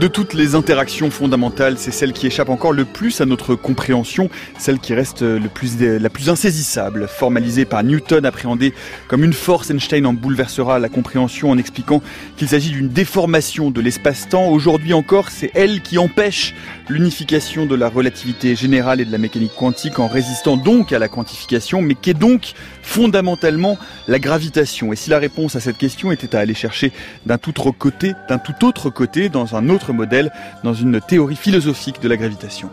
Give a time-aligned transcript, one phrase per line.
[0.00, 4.30] De toutes les interactions fondamentales, c'est celle qui échappe encore le plus à notre compréhension,
[4.58, 7.06] celle qui reste le plus, la plus insaisissable.
[7.06, 8.72] Formalisée par Newton, appréhendée
[9.08, 12.00] comme une force, Einstein en bouleversera la compréhension en expliquant
[12.38, 14.48] qu'il s'agit d'une déformation de l'espace-temps.
[14.48, 16.54] Aujourd'hui encore, c'est elle qui empêche
[16.88, 21.08] l'unification de la relativité générale et de la mécanique quantique en résistant donc à la
[21.08, 23.76] quantification, mais qu'est donc fondamentalement
[24.08, 26.90] la gravitation Et si la réponse à cette question était à aller chercher
[27.26, 30.30] d'un tout autre côté, d'un tout autre côté, dans un autre modèle,
[30.64, 32.70] dans une théorie philosophique de la gravitation.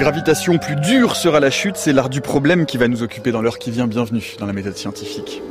[0.00, 3.42] Gravitation plus dure sera la chute, c'est l'art du problème qui va nous occuper dans
[3.42, 3.86] l'heure qui vient.
[3.86, 5.42] Bienvenue dans la méthode scientifique.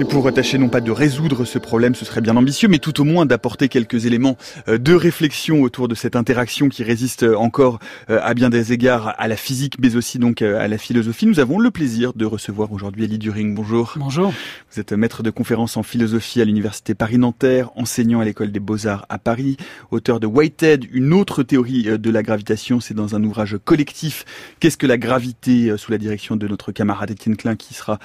[0.00, 3.00] Et pour tâcher non pas de résoudre ce problème, ce serait bien ambitieux, mais tout
[3.00, 7.78] au moins d'apporter quelques éléments euh, de réflexion autour de cette interaction qui résiste encore
[8.08, 11.26] euh, à bien des égards à la physique, mais aussi donc euh, à la philosophie.
[11.26, 13.54] Nous avons le plaisir de recevoir aujourd'hui Elie During.
[13.54, 13.94] Bonjour.
[13.96, 14.32] Bonjour.
[14.72, 19.06] Vous êtes maître de conférences en philosophie à l'université Paris-Nanterre, enseignant à l'école des beaux-arts
[19.08, 19.56] à Paris,
[19.90, 22.80] auteur de Whitehead, une autre théorie de la gravitation.
[22.80, 24.24] C'est dans un ouvrage collectif.
[24.58, 27.98] Qu'est-ce que la gravité sous la direction de notre camarade Étienne Klein qui sera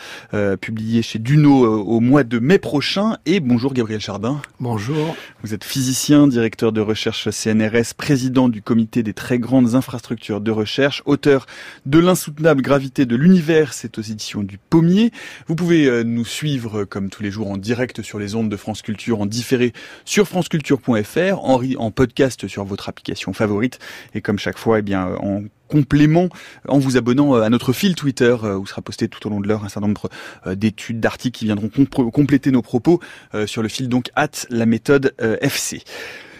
[0.59, 3.17] publié chez Duno au mois de mai prochain.
[3.25, 4.41] Et bonjour Gabriel Chardin.
[4.59, 5.15] Bonjour.
[5.41, 10.51] Vous êtes physicien, directeur de recherche CNRS, président du comité des très grandes infrastructures de
[10.51, 11.45] recherche, auteur
[11.85, 15.11] de l'insoutenable gravité de l'univers, c'est aux éditions du Pommier.
[15.47, 18.57] Vous pouvez euh, nous suivre comme tous les jours en direct sur les ondes de
[18.57, 19.71] France Culture, en différé
[20.03, 23.79] sur franceculture.fr, en, en podcast sur votre application favorite
[24.13, 26.29] et comme chaque fois, eh bien, en complément
[26.67, 29.39] en vous abonnant euh, à notre fil Twitter euh, où sera posté tout au long
[29.39, 30.09] de l'heure un certain nombre
[30.45, 32.99] euh, d'études, d'articles qui viendront compléter nos propos
[33.45, 35.83] sur le fil donc at la méthode FC.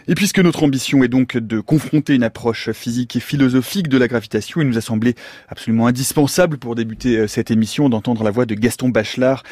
[0.08, 4.08] Et puisque notre ambition est donc de confronter une approche physique et philosophique de la
[4.08, 5.16] gravitation, il nous a semblé
[5.50, 9.44] absolument indispensable pour débuter cette émission d'entendre la voix de Gaston Bachelard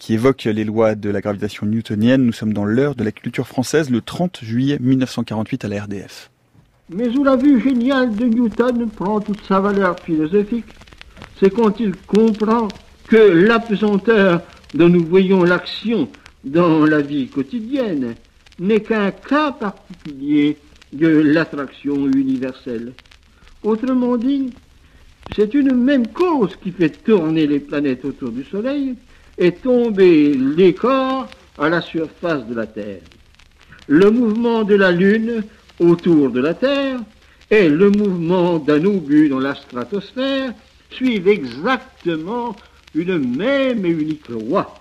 [0.00, 2.24] qui évoque les lois de la gravitation newtonienne.
[2.24, 6.30] Nous sommes dans l'heure de la culture française le 30 juillet 1948 à la RDF
[6.90, 10.66] mais où la vue géniale de Newton prend toute sa valeur philosophique,
[11.38, 12.68] c'est quand il comprend
[13.08, 14.42] que l'apesanteur
[14.74, 16.08] dont nous voyons l'action
[16.44, 18.14] dans la vie quotidienne
[18.58, 20.56] n'est qu'un cas particulier
[20.92, 22.92] de l'attraction universelle.
[23.62, 24.50] Autrement dit,
[25.34, 28.94] c'est une même cause qui fait tourner les planètes autour du Soleil
[29.38, 33.00] et tomber les corps à la surface de la Terre.
[33.86, 35.42] Le mouvement de la Lune
[35.80, 37.00] autour de la Terre
[37.50, 40.52] et le mouvement d'un obus dans la stratosphère
[40.90, 42.54] suivent exactement
[42.94, 44.74] une même et unique loi.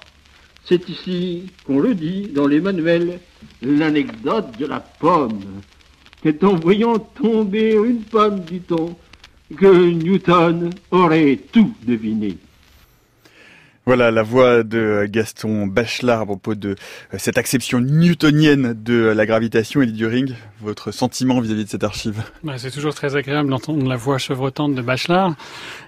[0.66, 3.20] C'est ici qu'on le dit dans les manuels,
[3.62, 5.62] l'anecdote de la pomme.
[6.22, 8.96] C'est en voyant tomber une pomme, dit-on,
[9.56, 12.38] que Newton aurait tout deviné.
[13.90, 16.76] Voilà la voix de Gaston Bachelard à propos de
[17.12, 20.36] euh, cette acception newtonienne de la gravitation et du ring.
[20.62, 24.76] Votre sentiment vis-à-vis de cette archive bah, C'est toujours très agréable d'entendre la voix chevrotante
[24.76, 25.34] de Bachelard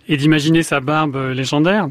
[0.07, 1.89] et d'imaginer sa barbe euh, légendaire.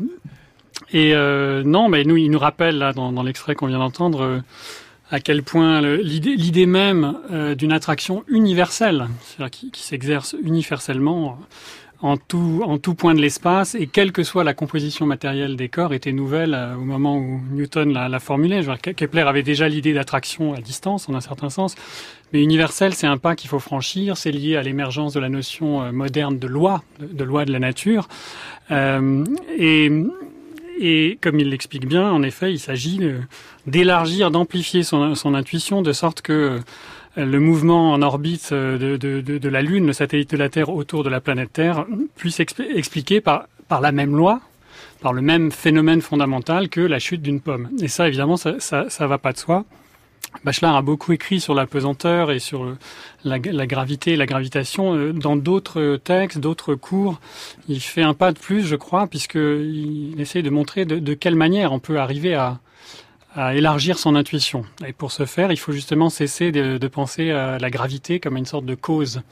[0.92, 4.42] Et euh, non, mais nous, il nous rappelle là dans, l'extrait qu'on vient d'entendre
[5.12, 7.18] à quel point l'idée même
[7.56, 11.38] d'une attraction universelle, c'est-à-dire qui s'exerce universellement
[12.02, 15.68] en tout, en tout point de l'espace et quelle que soit la composition matérielle des
[15.68, 18.60] corps était nouvelle euh, au moment où Newton l'a formulé.
[18.96, 21.74] Kepler avait déjà l'idée d'attraction à distance en un certain sens,
[22.32, 25.82] mais universel c'est un pas qu'il faut franchir, c'est lié à l'émergence de la notion
[25.82, 28.08] euh, moderne de loi, de, loi de la nature.
[28.70, 29.24] Euh,
[29.58, 29.90] et,
[30.80, 33.00] et comme il l'explique bien, en effet, il s'agit
[33.66, 36.60] d'élargir, d'amplifier son, son, intuition de sorte que
[37.16, 41.02] le mouvement en orbite euh, de, de, la Lune, le satellite de la Terre autour
[41.02, 41.86] de la planète Terre,
[42.16, 44.40] puisse expliquer par, par la même loi,
[45.00, 47.68] par le même phénomène fondamental que la chute d'une pomme.
[47.80, 49.64] Et ça, évidemment, ça, ça, va pas de soi.
[50.44, 52.76] Bachelard a beaucoup écrit sur la pesanteur et sur
[53.24, 57.20] la, gravité et la gravitation euh, dans d'autres textes, d'autres cours.
[57.68, 61.72] Il fait un pas de plus, je crois, puisqu'il essaye de montrer de, quelle manière
[61.72, 62.60] on peut arriver à,
[63.34, 64.64] à élargir son intuition.
[64.86, 68.36] Et pour ce faire, il faut justement cesser de, de penser à la gravité comme
[68.36, 69.22] une sorte de cause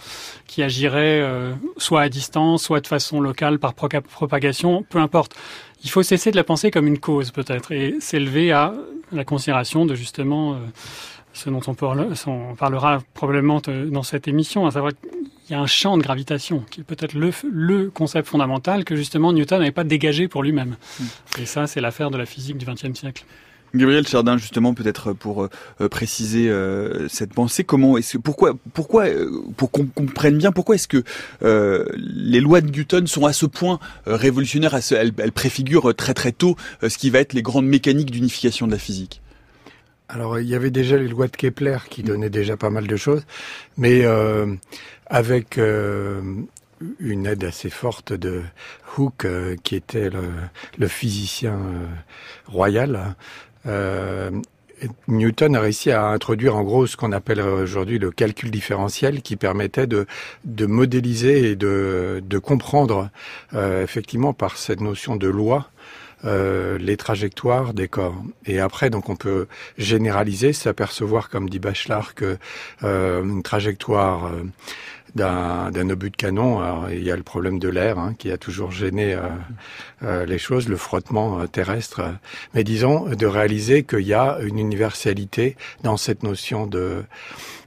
[0.46, 5.34] qui agirait euh, soit à distance, soit de façon locale par propagation, peu importe.
[5.82, 8.72] Il faut cesser de la penser comme une cause peut-être et s'élever à
[9.12, 10.56] la considération de justement euh,
[11.32, 13.60] ce dont on, parlera probablement
[13.90, 14.92] dans cette émission, à savoir
[15.48, 18.96] il y a un champ de gravitation qui est peut-être le, le concept fondamental que
[18.96, 20.76] justement Newton n'avait pas dégagé pour lui-même.
[21.00, 21.04] Mm.
[21.40, 23.24] Et ça, c'est l'affaire de la physique du XXe siècle.
[23.74, 29.30] Gabriel Chardin, justement, peut-être pour euh, préciser euh, cette pensée, comment est-ce pourquoi, pourquoi, euh,
[29.56, 31.04] pour qu'on comprenne bien, pourquoi est-ce que
[31.96, 36.56] les lois de Newton sont à ce point révolutionnaires, elles, préfigurent très très tôt
[36.86, 39.20] ce qui va être les grandes mécaniques d'unification de la physique?
[40.08, 42.96] Alors, il y avait déjà les lois de Kepler qui donnaient déjà pas mal de
[42.96, 43.24] choses,
[43.76, 44.04] mais
[45.06, 45.58] avec
[47.00, 48.42] une aide assez forte de
[48.96, 49.26] Hooke,
[49.62, 50.10] qui était
[50.78, 51.58] le, physicien
[52.46, 53.08] royal, euh,
[55.08, 59.36] Newton a réussi à introduire en gros ce qu'on appelle aujourd'hui le calcul différentiel qui
[59.36, 60.06] permettait de,
[60.66, 63.10] modéliser et de, comprendre
[63.54, 65.70] euh, effectivement par cette notion de loi
[66.24, 68.20] euh, les trajectoires des corps.
[68.44, 72.38] Et après, donc, on peut généraliser, s'apercevoir, comme dit Bachelard, que
[72.82, 74.42] euh, une trajectoire euh,
[75.14, 76.60] d'un obus de canon.
[76.60, 79.28] Alors, il y a le problème de l'air hein, qui a toujours gêné euh,
[80.02, 82.02] euh, les choses, le frottement euh, terrestre.
[82.54, 87.04] Mais disons de réaliser qu'il y a une universalité dans cette notion de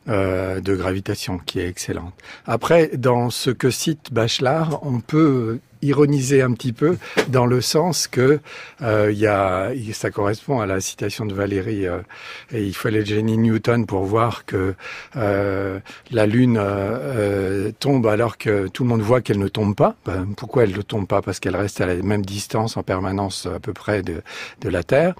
[0.07, 2.13] de gravitation qui est excellente.
[2.47, 6.97] Après, dans ce que cite Bachelard, on peut ironiser un petit peu
[7.27, 8.39] dans le sens que
[8.81, 11.87] euh, y a, ça correspond à la citation de Valérie.
[11.87, 11.99] Euh,
[12.51, 14.75] et il fallait le génie Newton pour voir que
[15.15, 15.79] euh,
[16.11, 19.95] la Lune euh, tombe alors que tout le monde voit qu'elle ne tombe pas.
[20.05, 21.21] Ben, pourquoi elle ne tombe pas?
[21.21, 24.21] Parce qu'elle reste à la même distance en permanence à peu près de,
[24.61, 25.15] de la Terre.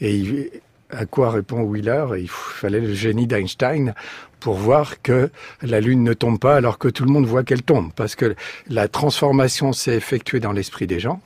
[0.00, 0.50] Et
[0.90, 2.06] à quoi répond Wheeler?
[2.18, 3.94] Il fallait le génie d'Einstein
[4.40, 5.30] pour voir que
[5.62, 7.90] la Lune ne tombe pas alors que tout le monde voit qu'elle tombe.
[7.96, 8.34] Parce que
[8.68, 11.20] la transformation s'est effectuée dans l'esprit des gens.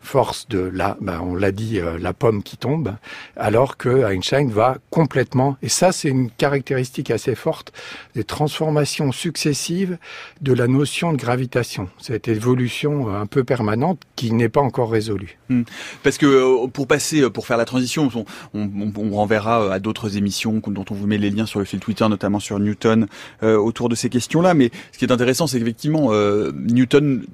[0.00, 2.94] Force de la, ben on l'a dit, euh, la pomme qui tombe,
[3.36, 7.72] alors que Einstein va complètement, et ça c'est une caractéristique assez forte,
[8.14, 9.98] des transformations successives
[10.42, 11.88] de la notion de gravitation.
[12.00, 15.38] Cette évolution euh, un peu permanente qui n'est pas encore résolue.
[15.48, 15.62] Hmm.
[16.04, 18.24] Parce que euh, pour passer, pour faire la transition, on,
[18.54, 21.80] on, on renverra à d'autres émissions dont on vous met les liens sur le fil
[21.80, 23.06] Twitter, notamment sur Newton
[23.42, 24.54] euh, autour de ces questions-là.
[24.54, 27.24] Mais ce qui est intéressant, c'est qu'effectivement, euh, Newton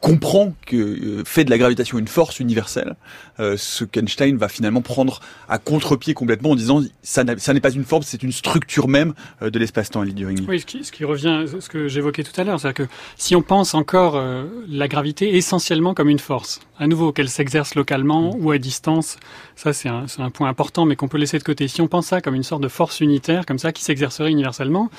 [0.00, 2.96] comprend que euh, fait de la gravitation une force universelle,
[3.38, 7.84] euh, ce qu'Einstein va finalement prendre à contre-pied complètement en disant ça n'est pas une
[7.84, 10.02] forme, c'est une structure même euh, de l'espace-temps,
[10.48, 12.86] Oui, ce qui, ce qui, revient, ce que j'évoquais tout à l'heure, c'est que
[13.16, 17.74] si on pense encore euh, la gravité essentiellement comme une force, à nouveau qu'elle s'exerce
[17.74, 19.18] localement ou à distance,
[19.56, 21.68] ça c'est un, un point important, mais qu'on peut laisser de côté.
[21.68, 24.90] Si on pense ça comme une sorte de force unitaire, comme ça, qui s'exercerait universellement,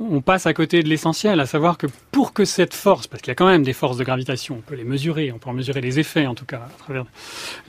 [0.00, 3.30] on passe à côté de l'essentiel, à savoir que pour que cette force, parce qu'il
[3.30, 5.54] y a quand même des forces de gravitation, on peut les mesurer, on peut en
[5.54, 7.04] mesurer les effets en tout cas, à travers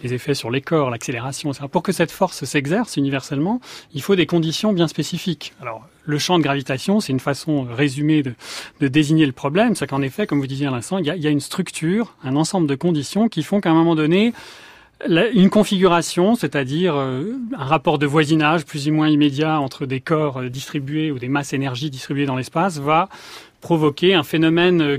[0.04, 1.66] les effets sur les corps, l'accélération, etc.
[1.72, 3.62] Pour que cette force s'exerce universellement,
[3.94, 5.54] il faut des conditions bien spécifiques.
[5.62, 10.02] Alors, le champ de gravitation, c'est une façon résumée de, désigner le problème, c'est qu'en
[10.02, 12.76] effet, comme vous disiez à l'instant, il, il y a une structure, un ensemble de
[12.76, 14.34] conditions qui font qu'à un moment donné,
[15.08, 20.38] une configuration, c'est-à-dire euh, un rapport de voisinage plus ou moins immédiat entre des corps
[20.38, 23.08] euh, distribués ou des masses énergie distribuées dans l'espace, va
[23.62, 24.98] provoquer un phénomène euh,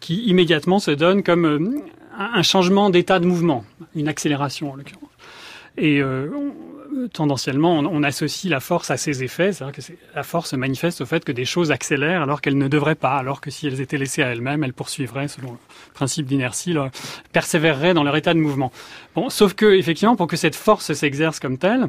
[0.00, 1.82] qui immédiatement se donne comme
[2.18, 5.04] un changement d'état de mouvement, une accélération en l'occurrence.
[7.06, 11.06] Tendanciellement, on, associe la force à ses effets, c'est-à-dire que la force se manifeste au
[11.06, 13.98] fait que des choses accélèrent alors qu'elles ne devraient pas, alors que si elles étaient
[13.98, 15.58] laissées à elles-mêmes, elles poursuivraient, selon le
[15.94, 16.74] principe d'inertie,
[17.32, 18.72] persévéreraient dans leur état de mouvement.
[19.14, 21.88] Bon, sauf que, effectivement, pour que cette force s'exerce comme telle,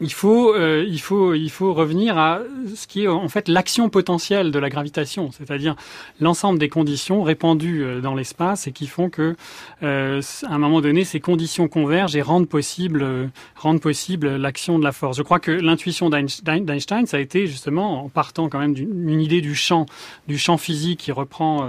[0.00, 2.40] il faut, euh, il faut, il faut revenir à
[2.74, 5.76] ce qui est en fait l'action potentielle de la gravitation, c'est-à-dire
[6.20, 9.36] l'ensemble des conditions répandues euh, dans l'espace et qui font que,
[9.82, 14.84] euh, à un moment donné, ces conditions convergent et rendent possible, rendent possible l'action de
[14.84, 15.16] la force.
[15.16, 19.40] Je crois que l'intuition d'Einstein, ça a été justement en partant quand même d'une idée
[19.40, 19.86] du champ,
[20.28, 21.68] du champ physique qui reprend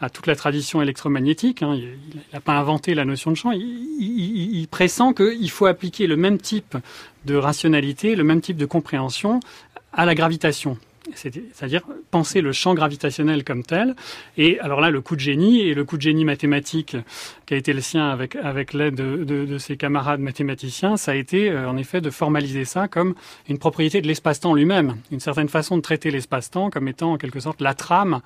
[0.00, 1.62] à toute la tradition électromagnétique.
[1.62, 1.74] Hein.
[1.76, 3.52] Il n'a pas inventé la notion de champ.
[3.52, 6.76] Il, il, il pressent qu'il faut appliquer le même type
[7.24, 9.40] de rationalité, le même type de compréhension
[9.92, 10.78] à la gravitation.
[11.14, 13.96] C'est-à-dire penser le champ gravitationnel comme tel.
[14.36, 16.96] Et alors là, le coup de génie et le coup de génie mathématique
[17.46, 21.14] qui a été le sien avec, avec l'aide de, de, ses camarades mathématiciens, ça a
[21.16, 23.14] été euh, en effet de formaliser ça comme
[23.48, 27.40] une propriété de l'espace-temps lui-même, une certaine façon de traiter l'espace-temps comme étant en quelque
[27.40, 28.20] sorte la trame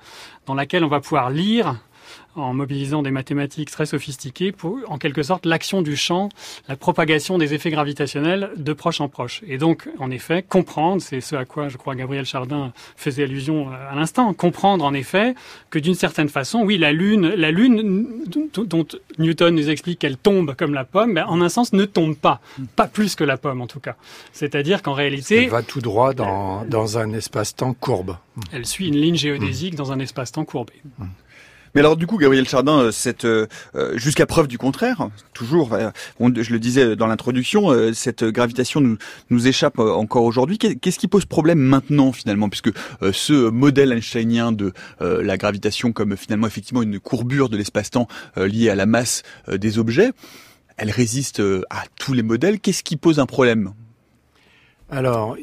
[0.45, 1.77] dans laquelle on va pouvoir lire
[2.37, 6.29] en mobilisant des mathématiques très sophistiquées pour, en quelque sorte, l'action du champ,
[6.67, 9.41] la propagation des effets gravitationnels de proche en proche.
[9.47, 13.69] Et donc, en effet, comprendre, c'est ce à quoi je crois Gabriel Chardin faisait allusion
[13.69, 15.35] à l'instant, comprendre en effet
[15.69, 18.85] que d'une certaine façon, oui, la Lune, la Lune dont
[19.17, 22.39] Newton nous explique qu'elle tombe comme la pomme, ben, en un sens ne tombe pas,
[22.75, 23.95] pas plus que la pomme en tout cas.
[24.31, 28.17] C'est-à-dire qu'en réalité, elle va tout droit dans, dans un espace-temps courbe.
[28.51, 30.73] Elle suit une ligne géodésique dans un espace-temps courbé.
[31.73, 32.91] Mais alors du coup, Gabriel Chardin, euh,
[33.23, 35.77] euh, euh, jusqu'à preuve du contraire, toujours,
[36.19, 38.97] je le disais dans l'introduction, cette gravitation nous,
[39.29, 40.57] nous échappe encore aujourd'hui.
[40.57, 42.71] Qu'est-ce qui pose problème maintenant finalement, puisque
[43.11, 48.75] ce modèle einsteinien de la gravitation comme finalement effectivement une courbure de l'espace-temps liée à
[48.75, 50.11] la masse des objets,
[50.77, 52.59] elle résiste à tous les modèles.
[52.59, 53.73] Qu'est-ce qui pose un problème?
[54.89, 55.35] Alors,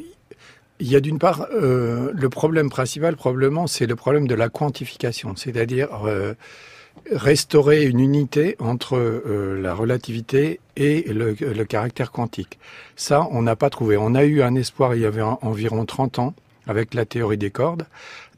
[0.79, 4.49] il y a d'une part euh, le problème principal, probablement, c'est le problème de la
[4.49, 6.33] quantification, c'est-à-dire euh,
[7.11, 12.59] restaurer une unité entre euh, la relativité et le, le, caractère quantique.
[12.95, 13.95] Ça, on n'a pas trouvé.
[13.97, 16.33] On a eu un espoir il y avait environ 30 ans
[16.67, 17.85] avec la théorie des cordes,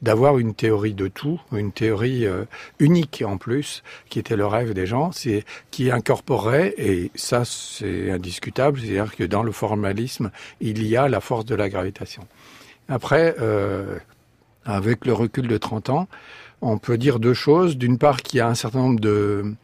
[0.02, 2.44] d'avoir une théorie de tout, une théorie euh,
[2.78, 8.10] unique en plus, qui était le rêve des gens, c'est qui incorporerait, et ça c'est
[8.10, 12.26] indiscutable, c'est-à-dire que dans le formalisme, il y a la force de la gravitation.
[12.88, 13.98] Après, euh,
[14.64, 16.08] avec le recul de 30 ans,
[16.60, 17.76] on peut dire deux choses.
[17.76, 19.54] D'une part, qu'il y a un certain nombre de,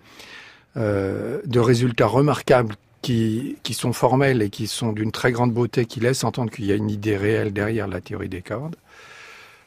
[0.76, 5.84] euh, de résultats remarquables qui, qui sont formels et qui sont d'une très grande beauté,
[5.86, 8.76] qui laissent entendre qu'il y a une idée réelle derrière la théorie des cordes.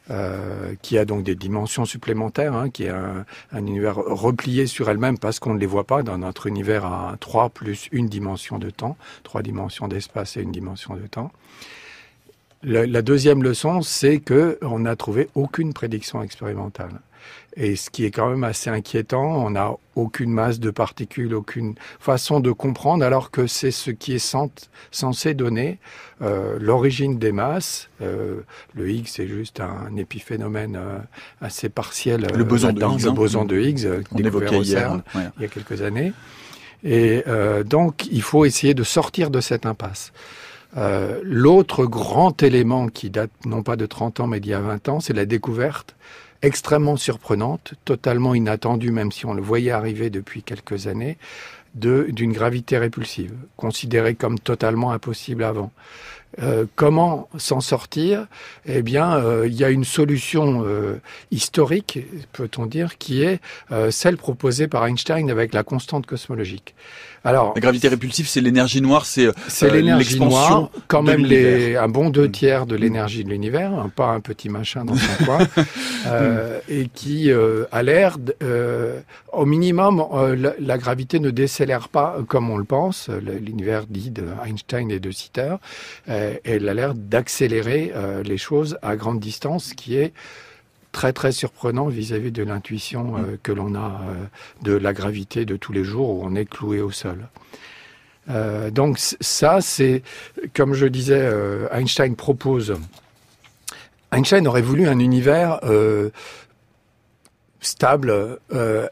[0.09, 4.89] Euh, qui a donc des dimensions supplémentaires, hein, qui est un, un, univers replié sur
[4.89, 8.57] elle-même parce qu'on ne les voit pas dans notre univers à 3 plus une dimension
[8.57, 11.33] de temps, trois dimensions d'espace et une dimension de temps.
[12.63, 17.01] la deuxième leçon, c'est que on n'a trouvé aucune prédiction expérimentale.
[17.59, 21.73] Et ce qui est quand même assez inquiétant, on n'a aucune masse de particules, aucune
[21.99, 24.35] façon de comprendre, alors que c'est ce qui est
[24.91, 25.79] censé donner
[26.21, 27.89] euh, l'origine des masses.
[28.03, 28.41] Euh,
[28.75, 30.99] le Higgs, c'est juste un épiphénomène euh,
[31.41, 32.27] assez partiel.
[32.35, 33.05] Le boson de Higgs.
[33.05, 36.13] Le boson de Higgs, découvert au CERN il y a quelques années.
[36.83, 37.23] Et
[37.65, 40.13] donc, il faut essayer de sortir de cette impasse.
[41.23, 44.89] L'autre grand élément qui date non pas de 30 ans mais d'il y a 20
[44.89, 45.95] ans, c'est la découverte
[46.41, 51.17] extrêmement surprenante, totalement inattendue, même si on le voyait arriver depuis quelques années,
[51.75, 55.71] d'une gravité répulsive, considérée comme totalement impossible avant.
[56.39, 58.27] Euh, comment s'en sortir?
[58.65, 60.99] Eh bien, euh, il y a une solution euh,
[61.31, 61.99] historique,
[62.33, 63.39] peut-on dire, qui est
[63.89, 66.75] celle proposée par Einstein avec la constante cosmologique.
[67.27, 71.89] Alors, la gravité répulsive, c'est l'énergie noire, c'est c'est l'énergie noire, quand même les, un
[71.89, 75.39] bon deux tiers de l'énergie de l'univers, hein, pas un petit machin dans son coin,
[76.69, 78.17] et qui a l'air,
[79.33, 80.03] au minimum,
[80.37, 83.09] la, la, gravité ne décélère pas comme on le pense.
[83.09, 85.55] L'univers dit de Einstein et de Sitter
[86.09, 90.13] euh, elle a l'air d'accélérer euh, les choses à grande distance, ce qui est
[90.97, 94.01] très très surprenant vis-à-vis de l'intuition euh, que l'on a
[94.63, 97.27] de la gravité de tous les jours où on est cloué au sol.
[98.71, 100.01] donc ça, c'est,
[100.55, 101.31] comme je disais,
[101.71, 102.73] Einstein propose.
[104.11, 105.59] Einstein aurait voulu un univers
[107.61, 108.39] stable,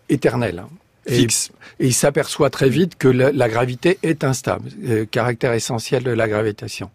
[0.10, 0.66] éternel.
[1.08, 1.52] Fixe.
[1.80, 6.28] Et, il s'aperçoit très vite que la, gravité est instable, euh, caractère essentiel de la
[6.28, 6.90] gravitation.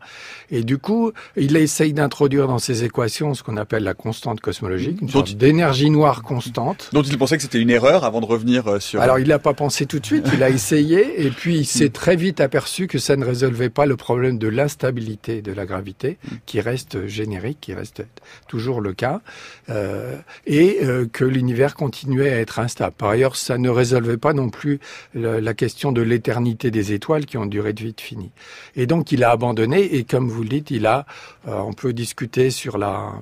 [0.51, 5.01] Et du coup, il essaye d'introduire dans ses équations ce qu'on appelle la constante cosmologique,
[5.01, 6.89] une sorte d'énergie noire constante.
[6.93, 9.01] Dont il pensait que c'était une erreur avant de revenir euh, sur...
[9.01, 11.91] Alors il n'a pas pensé tout de suite, il a essayé, et puis il s'est
[11.91, 16.19] très vite aperçu que ça ne résolvait pas le problème de l'instabilité de la gravité,
[16.47, 18.03] qui reste générique, qui reste
[18.49, 19.21] toujours le cas,
[19.69, 22.95] euh, et euh, que l'univers continuait à être instable.
[22.97, 24.81] Par ailleurs, ça ne résolvait pas non plus
[25.15, 28.31] la, question de l'éternité des étoiles qui ont duré de vie finie.
[28.77, 31.05] Et donc il a abandonné, et comme vous vous le dites, il a,
[31.49, 33.13] euh, on peut discuter sur la,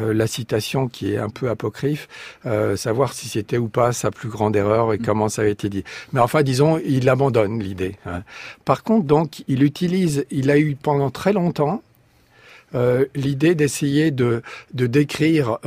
[0.00, 2.08] euh, la citation qui est un peu apocryphe,
[2.46, 5.02] euh, savoir si c'était ou pas sa plus grande erreur et mm.
[5.02, 5.84] comment ça a été dit.
[6.14, 7.96] Mais enfin, disons, il abandonne l'idée.
[8.06, 8.22] Hein.
[8.64, 11.82] Par contre, donc, il utilise, il a eu pendant très longtemps
[13.14, 15.58] l'idée d'essayer de, de décrire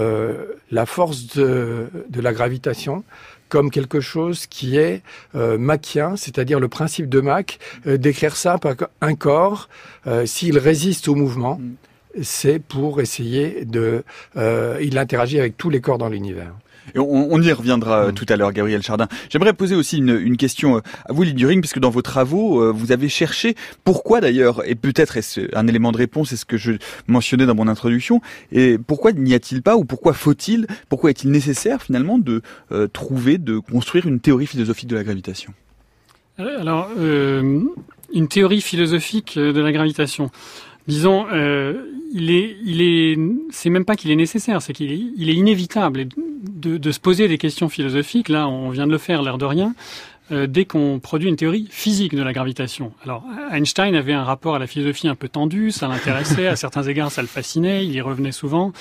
[0.71, 3.05] la force de, de la gravitation
[3.49, 5.01] comme quelque chose qui est
[5.35, 9.69] euh, machien, c'est-à-dire le principe de Mach, euh, d'écrire ça par un corps,
[10.05, 12.21] euh, s'il résiste au mouvement, mm.
[12.21, 14.03] c'est pour essayer de...
[14.35, 16.53] Euh, il interagit avec tous les corps dans l'univers.
[16.95, 18.13] Et on, y reviendra euh, mm.
[18.13, 19.07] tout à l'heure, Gabriel Chardin.
[19.29, 23.09] J'aimerais poser aussi une, question euh, à vous, During, puisque dans vos travaux, vous avez
[23.09, 26.73] cherché pourquoi d'ailleurs, et peut-être est-ce un élément de réponse, c'est ce que je
[27.07, 31.81] mentionnais dans mon introduction, et pourquoi n'y a-t-il pas, ou pourquoi faut-il, pourquoi est-il nécessaire
[31.81, 32.41] finalement de
[32.93, 35.53] trouver, de construire une théorie philosophique de la gravitation?
[36.37, 40.31] Alors, une théorie philosophique de la gravitation.
[40.87, 43.19] Disons, euh, il est, il est,
[43.51, 46.99] c'est même pas qu'il est nécessaire, c'est qu'il est, il est inévitable de, de, se
[46.99, 48.29] poser des questions philosophiques.
[48.29, 49.73] Là, on vient de le faire, l'air de rien.
[50.29, 52.91] Euh, dès qu'on produit une théorie physique de la gravitation.
[53.01, 56.83] Alors Einstein avait un rapport à la philosophie un peu tendu, ça l'intéressait, à certains
[56.83, 58.73] égards ça le fascinait, il y revenait souvent,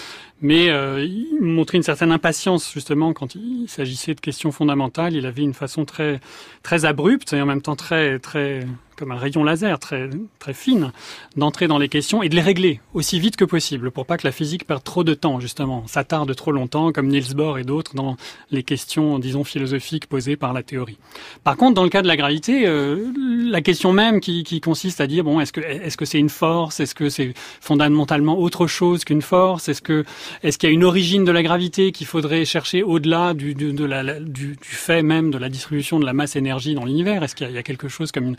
[0.42, 5.14] mais euh, il montrait une certaine impatience justement quand il s'agissait de questions fondamentales.
[5.14, 6.18] Il avait une façon très
[6.64, 10.92] très abrupte et en même temps très très comme un rayon laser très très fine
[11.36, 14.26] d'entrer dans les questions et de les régler aussi vite que possible pour pas que
[14.26, 17.94] la physique perde trop de temps justement, s'attarde trop longtemps comme Niels Bohr et d'autres
[17.94, 18.16] dans
[18.50, 20.98] les questions disons philosophiques posées par la théorie.
[21.44, 23.12] Par contre, dans le cas de la gravité, euh,
[23.50, 26.28] la question même qui, qui, consiste à dire bon, est-ce que est-ce que c'est une
[26.28, 30.04] force, est-ce que c'est fondamentalement autre chose qu'une force, est-ce que
[30.42, 33.72] est-ce qu'il y a une origine de la gravité qu'il faudrait chercher au-delà du, du,
[33.72, 33.86] du,
[34.26, 37.22] du, fait même de la distribution de la masse énergie dans l'univers?
[37.22, 38.36] Est-ce qu'il y, a quelque chose comme une,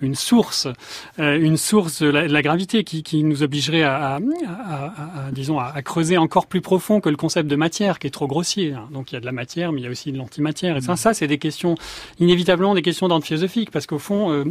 [0.00, 0.68] une source,
[1.18, 5.80] euh, une source de la, gravité qui, qui, nous obligerait à, à, à, disons, à,
[5.82, 8.72] creuser encore plus profond que le concept de matière qui est trop grossier.
[8.72, 8.88] Hein.
[8.92, 10.76] Donc il y a de la matière, mais il y a aussi de l'antimatière.
[10.76, 11.74] Et ça, ça c'est des questions
[12.18, 14.44] inévitablement des questions d'ordre philosophique parce qu'au fond, euh,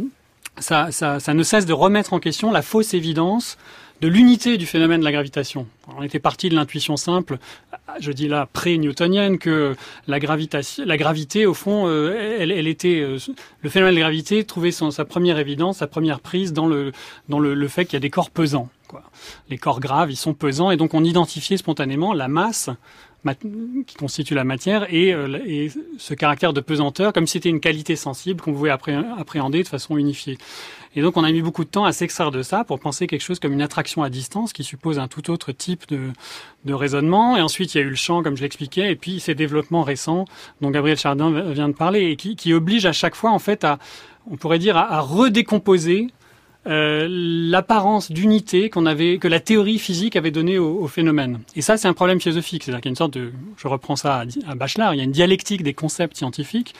[0.58, 3.56] ça, ça, ça ne cesse de remettre en question la fausse évidence
[4.00, 5.66] de l'unité du phénomène de la gravitation.
[5.96, 7.38] On était parti de l'intuition simple,
[8.00, 9.76] je dis là pré-newtonienne, que
[10.06, 13.18] la, gravitation, la gravité, au fond, euh, elle, elle, était euh,
[13.60, 16.92] le phénomène de gravité trouvait sa première évidence, sa première prise dans le
[17.28, 18.68] dans le, le fait qu'il y a des corps pesants.
[18.88, 19.02] Quoi.
[19.48, 22.70] Les corps graves, ils sont pesants, et donc on identifiait spontanément la masse
[23.86, 27.60] qui constitue la matière et, euh, et, ce caractère de pesanteur comme si c'était une
[27.60, 30.38] qualité sensible qu'on pouvait appréhender de façon unifiée.
[30.96, 33.20] Et donc on a mis beaucoup de temps à s'extraire de ça pour penser quelque
[33.20, 37.36] chose comme une attraction à distance qui suppose un tout autre type de, raisonnement.
[37.36, 39.82] Et ensuite il y a eu le champ comme je l'expliquais et puis ces développements
[39.82, 40.24] récents
[40.60, 43.78] dont Gabriel Chardin vient de parler et qui, obligent à chaque fois en fait à
[44.30, 46.08] on pourrait dire à redécomposer
[46.66, 51.40] euh, l'apparence d'unité qu'on avait, que la théorie physique avait donnée au, phénomène.
[51.56, 52.64] Et ça, c'est un problème philosophique.
[52.64, 55.04] C'est-à-dire qu'il y a une sorte de, je reprends ça à, Bachelard, il y a
[55.04, 56.74] une dialectique des concepts scientifiques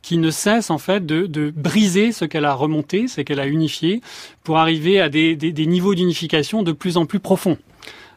[0.00, 3.46] qui ne cesse en fait de, de briser ce qu'elle a remonté, ce qu'elle a
[3.46, 4.00] unifié,
[4.42, 7.58] pour arriver à des, des, des niveaux d'unification de plus en plus profonds.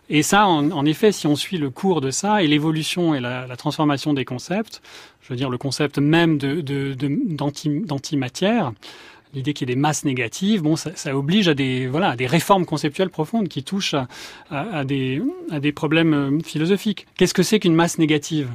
[0.10, 3.20] Et ça, en, en, effet, si on suit le cours de ça et l'évolution et
[3.20, 4.82] la, la, transformation des concepts,
[5.22, 8.72] je veux dire le concept même de, de, d'antimatière,
[9.34, 12.28] l'idée qu'il y ait des masses négatives, bon, ça, oblige à des, voilà, à des
[12.28, 13.96] réformes conceptuelles profondes qui touchent
[14.50, 17.08] à, des, à des problèmes euh, philosophiques.
[17.18, 18.50] Qu'est-ce que c'est qu'une masse négative?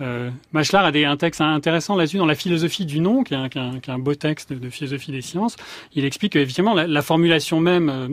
[0.00, 3.48] Euh, a des, un texte intéressant là-dessus dans la philosophie du nom, qui est un,
[3.48, 5.56] qui est un, beau texte de, philosophie des sciences.
[5.94, 8.08] Il explique qu'effectivement la, la, formulation même euh,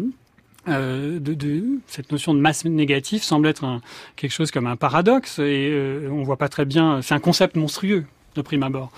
[0.67, 3.81] euh, de, cette notion de masse négative semble être
[4.15, 7.01] quelque chose comme un paradoxe et on voit pas très bien.
[7.03, 8.91] C'est un concept monstrueux de prime abord.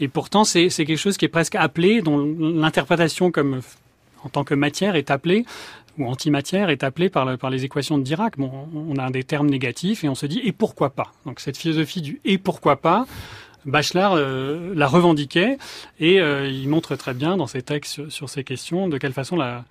[0.00, 3.60] Et pourtant, c'est quelque chose qui est presque appelé, dont l'interprétation comme
[4.24, 5.44] en tant que matière est appelée
[5.98, 8.38] ou antimatière est appelée par, par les équations de Dirac.
[8.38, 11.12] Bon, on a des termes négatifs et on se dit et pourquoi pas?
[11.26, 13.06] Donc cette philosophie du et pourquoi pas.
[13.64, 15.56] Bachelard euh, la revendiquait
[16.00, 19.12] et euh, il montre très bien dans ses textes sur, sur, ces questions de quelle
[19.12, 19.64] façon la,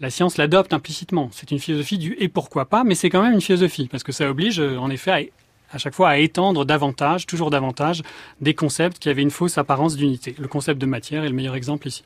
[0.00, 1.30] la science l'adopte implicitement.
[1.32, 4.12] C'est une philosophie du et pourquoi pas, mais c'est quand même une philosophie parce que
[4.12, 5.32] ça oblige euh, en effet
[5.74, 8.02] à chaque fois à étendre davantage, toujours davantage,
[8.40, 10.34] des concepts qui avaient une fausse apparence d'unité.
[10.38, 12.04] Le concept de matière est le meilleur exemple ici.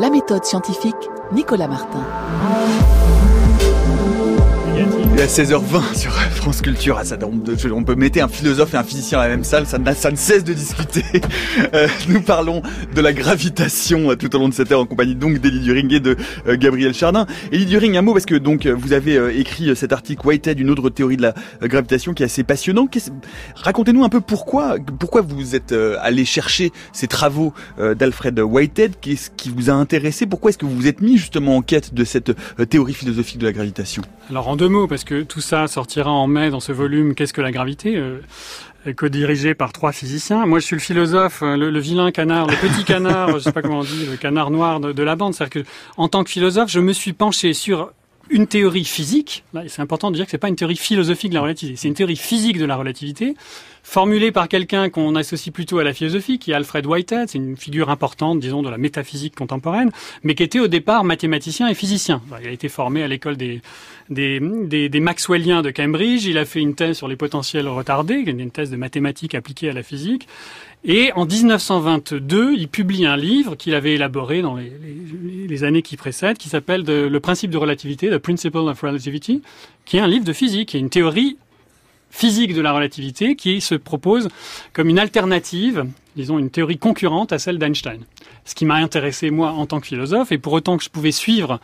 [0.00, 0.94] La méthode scientifique,
[1.32, 2.06] Nicolas Martin.
[5.18, 6.96] À 16h20 sur France Culture.
[6.96, 7.16] Ah,
[7.72, 10.16] on, peut mettre un philosophe et un physicien à la même salle, ça, ça ne
[10.16, 11.02] cesse de discuter.
[11.74, 12.62] Euh, nous parlons
[12.94, 15.92] de la gravitation euh, tout au long de cette heure en compagnie donc d'Elie During
[15.92, 17.26] et de euh, Gabriel Chardin.
[17.52, 20.88] Elie During, un mot parce que donc vous avez écrit cet article Whitehead, une autre
[20.88, 22.88] théorie de la gravitation qui est assez passionnant.
[23.56, 29.50] Racontez-nous un peu pourquoi, pourquoi vous êtes allé chercher ces travaux d'Alfred Whitehead, qu'est-ce qui
[29.50, 32.32] vous a intéressé, pourquoi est-ce que vous vous êtes mis justement en quête de cette
[32.70, 34.02] théorie philosophique de la gravitation?
[34.30, 37.32] Alors en deux mots, parce que tout ça sortira en mai dans ce volume Qu'est-ce
[37.32, 38.20] que la gravité euh,
[38.96, 40.46] co-dirigé par trois physiciens.
[40.46, 43.62] Moi, je suis le philosophe, euh, le, vilain canard, le petit canard, je sais pas
[43.62, 45.34] comment on dit, le canard noir de, de la bande.
[45.34, 47.92] C'est-à-dire que, en tant que philosophe, je me suis penché sur
[48.30, 49.44] une théorie physique.
[49.66, 51.94] C'est important de dire que c'est pas une théorie philosophique de la relativité, c'est une
[51.94, 53.34] théorie physique de la relativité
[53.88, 57.30] formulé par quelqu'un qu'on associe plutôt à la philosophie, qui est Alfred Whitehead.
[57.30, 59.90] C'est une figure importante, disons, de la métaphysique contemporaine,
[60.22, 62.20] mais qui était au départ mathématicien et physicien.
[62.42, 63.62] Il a été formé à l'école des,
[64.10, 66.26] des, des, des, Maxwelliens de Cambridge.
[66.26, 69.72] Il a fait une thèse sur les potentiels retardés, une thèse de mathématiques appliquée à
[69.72, 70.28] la physique.
[70.84, 76.38] Et en 1922, il publie un livre qu'il avait élaboré dans les, années qui précèdent,
[76.38, 79.42] qui s'appelle Le principe de relativité, The Principle of Relativity,
[79.84, 81.36] qui est un livre de physique, qui est une théorie
[82.10, 84.28] physique de la relativité qui se propose
[84.72, 85.84] comme une alternative,
[86.16, 88.00] disons une théorie concurrente à celle d'Einstein.
[88.44, 91.12] Ce qui m'a intéressé moi en tant que philosophe, et pour autant que je pouvais
[91.12, 91.60] suivre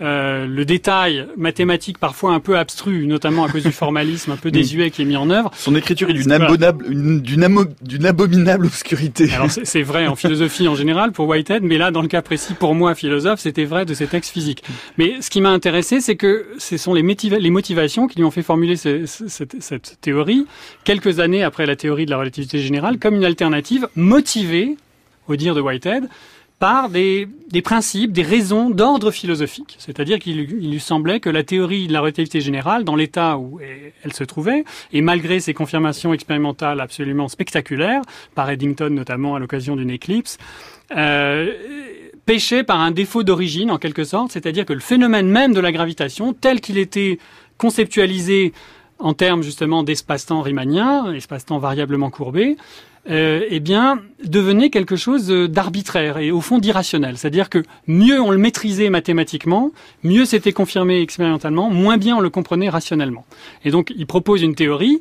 [0.00, 4.50] euh, le détail mathématique parfois un peu abstru, notamment à cause du formalisme un peu
[4.52, 5.50] désuet qui est mis en œuvre.
[5.56, 6.84] Son écriture est d'une abominable,
[7.82, 9.32] d'une abominable obscurité.
[9.32, 12.54] Alors c'est vrai en philosophie en général pour Whitehead, mais là dans le cas précis
[12.54, 14.62] pour moi philosophe, c'était vrai de ses textes physiques.
[14.98, 18.30] Mais ce qui m'a intéressé, c'est que ce sont les, les, motivations qui lui ont
[18.30, 20.46] fait formuler ce, cette, cette théorie
[20.84, 24.76] quelques années après la théorie de la relativité générale comme une alternative motivée,
[25.26, 26.08] au dire de Whitehead,
[26.58, 29.76] par des, des, principes, des raisons d'ordre philosophique.
[29.78, 33.60] C'est-à-dire qu'il lui semblait que la théorie de la relativité générale, dans l'état où
[34.04, 38.02] elle se trouvait, et malgré ses confirmations expérimentales absolument spectaculaires,
[38.34, 40.38] par Eddington notamment à l'occasion d'une éclipse,
[40.96, 41.52] euh,
[42.26, 45.72] péchait par un défaut d'origine en quelque sorte, c'est-à-dire que le phénomène même de la
[45.72, 47.18] gravitation, tel qu'il était
[47.56, 48.52] conceptualisé
[48.98, 52.56] en termes justement d'espace-temps riemanniens, espace-temps variablement courbé,
[53.10, 57.16] euh, eh bien, devenait quelque chose d'arbitraire et au fond d'irrationnel.
[57.16, 62.30] C'est-à-dire que mieux on le maîtrisait mathématiquement, mieux c'était confirmé expérimentalement, moins bien on le
[62.30, 63.24] comprenait rationnellement.
[63.64, 65.00] Et donc, il propose une théorie.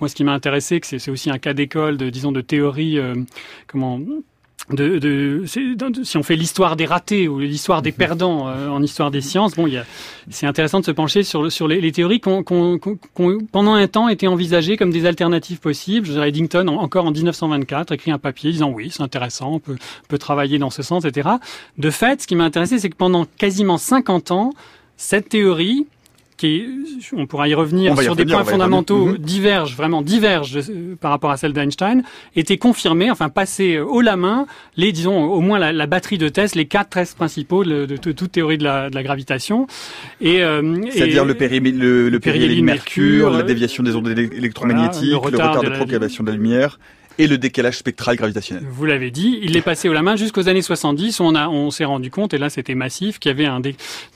[0.00, 3.14] Moi, ce qui m'a intéressé, c'est aussi un cas d'école, de, disons, de théorie, euh,
[3.66, 4.00] comment
[4.72, 5.44] de, de,
[6.04, 7.96] si on fait l'histoire des ratés ou l'histoire des mhm.
[7.96, 9.68] perdants euh, en histoire des sciences, bon,
[10.30, 12.78] c'est intéressant de se pencher sur, sur les, les théories qui ont,
[13.52, 16.06] pendant un temps été envisagées comme des alternatives possibles.
[16.06, 20.06] Je Eddington, encore en 1924, écrit un papier disant oui, c'est intéressant, on peut, on
[20.08, 21.28] peut travailler dans ce sens, etc.
[21.78, 24.52] De fait, ce qui m'a intéressé, c'est que pendant quasiment 50 ans,
[24.96, 25.86] cette théorie,
[26.40, 26.64] qui
[27.12, 31.36] on pourra y revenir sur des points fondamentaux divergent, vraiment divergent euh, par rapport à
[31.36, 32.02] celle d'Einstein,
[32.34, 36.30] était confirmé, enfin passé euh, haut la main, les, disons, au moins la, batterie de
[36.30, 39.66] tests, les quatre tests principaux de, toute théorie de la, de la gravitation.
[40.22, 45.16] Et, euh, C'est-à-dire le, péri le, le périhélie mercure, la déviation des ondes électromagnétiques, le
[45.16, 46.78] retard, de, propagation de la lumière
[47.20, 48.64] et le décalage spectral gravitationnel.
[48.70, 51.48] Vous l'avez dit, il est passé au la main jusqu'aux années 70 où on, a,
[51.48, 53.60] on s'est rendu compte, et là c'était massif, qu'il y avait un,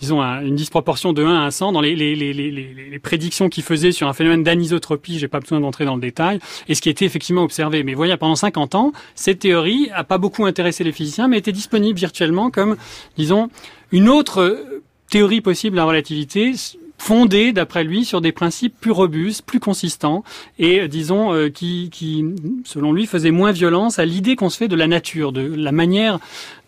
[0.01, 3.93] disons une disproportion de 1 à 100 dans les, les, les, les prédictions qu'il faisait
[3.93, 7.05] sur un phénomène d'anisotropie, j'ai pas besoin d'entrer dans le détail, et ce qui était
[7.05, 7.83] effectivement observé.
[7.83, 11.53] Mais voyez, pendant 50 ans, cette théorie a pas beaucoup intéressé les physiciens, mais était
[11.53, 12.77] disponible virtuellement comme,
[13.19, 13.51] disons,
[13.93, 14.65] une autre
[15.11, 16.55] théorie possible de la relativité
[16.99, 20.25] fondé, d'après lui, sur des principes plus robustes, plus consistants,
[20.59, 22.25] et euh, disons euh, qui, qui,
[22.65, 25.73] selon lui, faisait moins violence à l'idée qu'on se fait de la nature, de la
[25.73, 26.19] manière,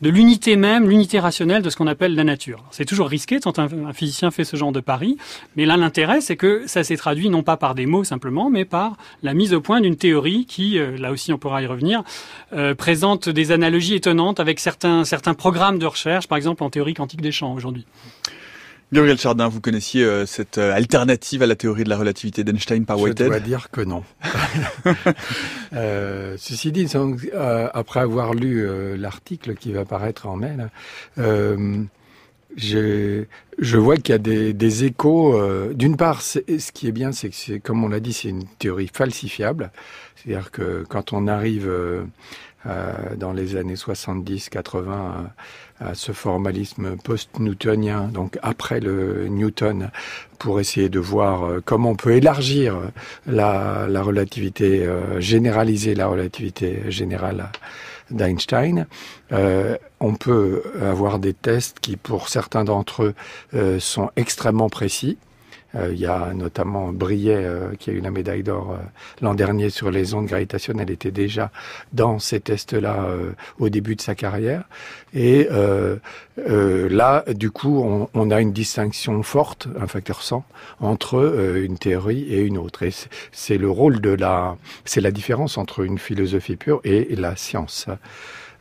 [0.02, 2.64] de l'unité même, l'unité rationnelle de ce qu'on appelle la nature.
[2.70, 5.16] C'est toujours risqué quand un, physicien fait ce genre de pari,
[5.56, 8.64] mais là l'intérêt, c'est que ça s'est traduit non pas par des mots simplement, mais
[8.66, 12.02] par la mise au point d'une théorie qui, euh, là aussi on pourra y revenir,
[12.78, 17.20] présente des analogies étonnantes avec certains certains programmes de recherche, par exemple en théorie quantique
[17.20, 17.86] des champs aujourd'hui.
[18.92, 22.84] Gabriel Chardin, vous connaissiez euh, cette euh, alternative à la théorie de la relativité d'Einstein
[22.84, 24.04] par Whitehead Je dois dire que non.
[25.72, 26.86] euh, ceci dit,
[27.74, 30.56] après avoir lu l'article qui va paraître en mai,
[32.56, 33.26] je
[33.76, 35.36] vois qu'il y a des, des échos.
[35.74, 36.38] D'une part, ce
[36.72, 39.72] qui est bien, c'est que, comme on l'a dit, c'est une théorie falsifiable.
[40.14, 41.68] C'est-à-dire que quand on arrive
[43.16, 45.26] dans les années 70-80
[45.80, 49.90] à ce formalisme post-newtonien, donc après le Newton,
[50.38, 52.78] pour essayer de voir euh, comment on peut élargir
[53.26, 57.50] la, la relativité, euh, généraliser la relativité générale
[58.10, 58.86] d'Einstein.
[59.32, 63.14] Euh, on peut avoir des tests qui, pour certains d'entre eux,
[63.54, 65.18] euh, sont extrêmement précis.
[65.76, 68.84] Euh, il y a notamment Brillet euh, qui a eu la médaille d'or euh,
[69.20, 71.50] l'an dernier sur les ondes gravitationnelles était déjà
[71.92, 73.06] dans ces tests-là
[73.58, 74.64] au début de sa carrière.
[75.14, 75.48] Et
[76.36, 80.44] là, du coup, on, on, a une distinction forte, un facteur 100,
[80.80, 82.82] entre une théorie et une autre.
[82.82, 82.92] Et
[83.32, 87.86] c'est le rôle de la, c'est la différence entre une philosophie pure et la science.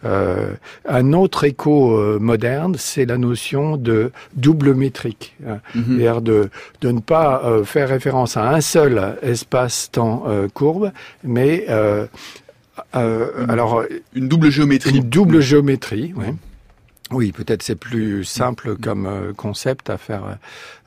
[0.03, 0.53] Euh,
[0.87, 5.59] un autre écho euh, moderne, c'est la notion de double métrique, hein.
[5.73, 5.83] mhm.
[5.87, 6.49] c'est-à-dire de,
[6.81, 10.91] de ne pas euh, faire référence à un seul espace-temps courbe,
[11.23, 11.67] mais
[12.93, 14.97] alors une double géométrie.
[14.97, 16.25] Une double géométrie, oui.
[17.11, 20.39] Oui, peut-être c'est plus simple comme euh, concept à faire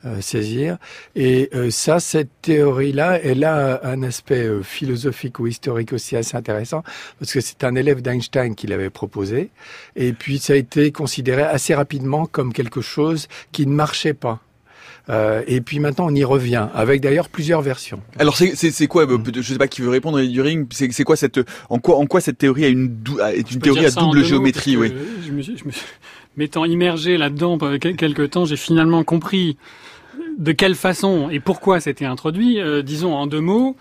[0.03, 0.77] euh, saisir.
[1.15, 6.83] Et euh, ça, cette théorie-là, elle a un aspect philosophique ou historique aussi assez intéressant,
[7.19, 9.49] parce que c'est un élève d'Einstein qui l'avait proposé,
[9.95, 14.41] et puis ça a été considéré assez rapidement comme quelque chose qui ne marchait pas.
[15.09, 18.01] Euh, et puis maintenant, on y revient, avec d'ailleurs plusieurs versions.
[18.19, 19.23] Alors c'est quoi mm.
[19.35, 20.67] Je sais pas qui veut répondre, du ring.
[20.71, 22.97] C'est quoi cette en quoi en quoi cette théorie a une
[23.33, 24.93] est une théorie à double géométrie, oui.
[25.25, 25.71] Je me, je me,
[26.37, 29.57] m'étant immergé là-dedans pendant quelques temps, j'ai finalement compris
[30.37, 32.59] de quelle façon et pourquoi c'était introduit.
[32.59, 33.75] Euh, disons en deux mots.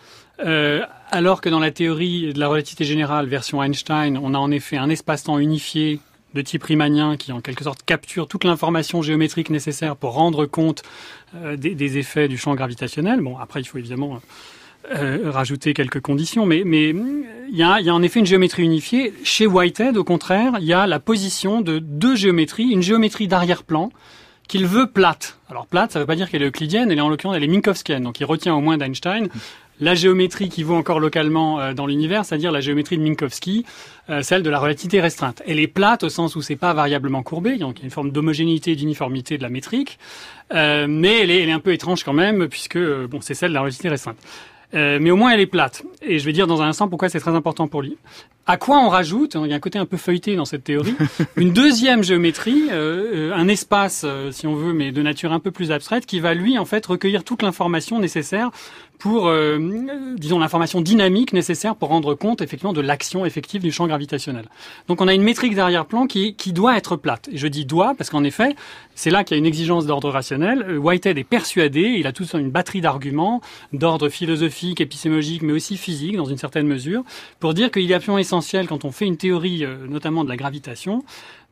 [0.45, 4.51] Euh, alors que dans la théorie de la relativité générale version Einstein, on a en
[4.51, 6.01] effet un espace-temps unifié
[6.35, 10.83] de type riemannien qui en quelque sorte capture toute l'information géométrique nécessaire pour rendre compte
[11.37, 13.21] euh, des, effets du champ gravitationnel.
[13.21, 14.21] Bon, après, il faut évidemment
[14.95, 19.14] euh, rajouter quelques conditions, mais il y a, a en effet une géométrie unifiée.
[19.25, 23.91] Chez Whitehead, au contraire, il y a la position de deux géométries, une géométrie d'arrière-plan
[24.49, 25.38] qu'il veut plate.
[25.51, 27.45] Alors plate, ça ne veut pas dire qu'elle est euclidienne, elle est en l'occurrence elle
[27.45, 29.29] est minkowskienne, donc il retient au moins d'Einstein
[29.81, 33.64] la géométrie qui vaut encore localement euh, dans l'univers, c'est-à-dire la géométrie de Minkowski,
[34.11, 35.43] euh, celle de la relativité restreinte.
[35.47, 37.91] Elle est plate au sens où c'est pas variablement courbé, donc il y a une
[37.91, 39.99] forme d'homogénéité et d'uniformité de la métrique,
[40.53, 43.51] euh, mais elle est, elle est, un peu étrange quand même puisque bon c'est celle
[43.51, 44.19] de la relativité restreinte.
[44.73, 45.83] mais au moins elle est plate.
[46.03, 47.97] Et je vais dire dans un instant pourquoi c'est très important pour lui.
[48.47, 50.97] À quoi on rajoute, il y a un côté un peu feuilleté dans cette théorie,
[51.37, 56.07] une deuxième géométrie, un espace, si on veut, mais de nature un peu plus abstraite,
[56.07, 58.51] qui va lui en fait recueillir toute l'information nécessaire
[58.99, 59.59] pour, euh,
[60.17, 64.47] disons, l'information dynamique nécessaire pour rendre compte effectivement de l'action effective du champ gravitationnel.
[64.89, 67.29] Donc on a une métrique d'arrière-plan qui, qui doit être plate.
[67.33, 68.57] Et je dis doit parce qu'en effet,
[68.95, 70.65] c'est là qu'il y a une exigence d'ordre rationnel.
[70.69, 73.41] Euh, Whitehead est persuadé, il a toute une batterie d'arguments
[73.73, 77.05] d'ordre philosophique, épistémologique, mais aussi physique dans une certaine mesure,
[77.39, 80.37] pour dire qu'il est absolument essentiel quand on fait une théorie, euh, notamment de la
[80.37, 81.05] gravitation,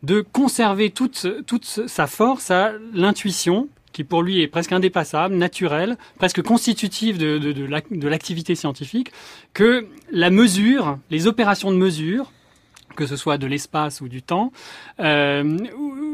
[0.03, 5.97] de conserver toute, toute sa force à l'intuition, qui pour lui est presque indépassable, naturel,
[6.19, 9.11] presque de, de l'activité scientifique,
[9.55, 12.31] que la mesure, les opérations de mesure,
[12.95, 14.53] que ce soit de l'espace ou du temps,
[15.01, 15.57] euh,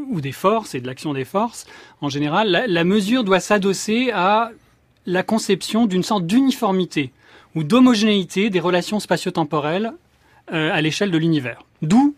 [0.09, 1.65] ou, des forces et de l'action des forces,
[1.99, 4.51] en général, la, mesure doit s'adosser à
[5.05, 7.11] la conception d'une sorte d'uniformité
[7.53, 9.91] ou d'homogénéité des relations spatio-temporelles
[10.53, 11.65] euh, à l'échelle de l'univers.
[11.81, 12.15] D'où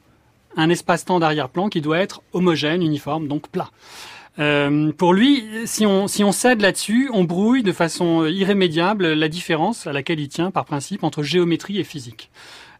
[0.57, 3.71] un espace-temps d'arrière-plan qui doit être homogène, uniforme, donc plat.
[4.37, 9.29] Euh, pour lui, si on, si on cède là-dessus, on brouille de façon irrémédiable la
[9.29, 12.29] différence à laquelle il tient par principe entre géométrie et physique.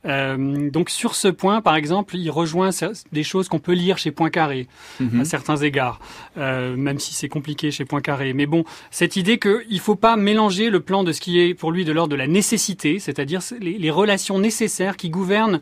[0.05, 2.69] Euh, donc sur ce point, par exemple, il rejoint
[3.11, 4.67] des choses qu'on peut lire chez Poincaré
[4.99, 5.21] mhm.
[5.21, 5.99] à certains égards,
[6.37, 8.33] euh, même si c'est compliqué chez Poincaré.
[8.33, 11.53] Mais bon, cette idée qu'il ne faut pas mélanger le plan de ce qui est
[11.53, 15.59] pour lui de l'ordre de la nécessité, c'est-à-dire les, les relations nécessaires qui gouvernent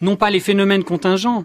[0.00, 1.44] non pas les phénomènes contingents,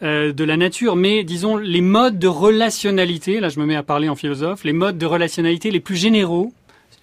[0.00, 3.82] euh, de la nature, mais disons les modes de relationnalité, là je me mets à
[3.82, 6.52] parler en philosophe, les modes de relationnalité les plus généraux,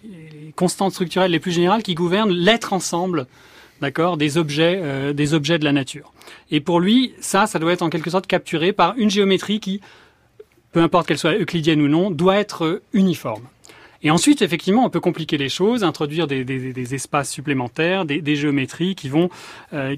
[0.06, 3.28] les constantes structurelles les plus générales qui gouvernent l'être ensemble,
[3.82, 6.14] d'accord, des objets, euh, des objets de la nature.
[6.52, 9.82] Et pour lui, ça, ça doit être en quelque sorte capturé par une géométrie qui,
[10.72, 13.44] peu importe qu'elle soit euclidienne ou non, doit être euh, uniforme.
[14.04, 18.96] Et ensuite, effectivement, on peut compliquer les choses, introduire des, espaces supplémentaires, des, des, géométries
[18.96, 19.30] qui vont,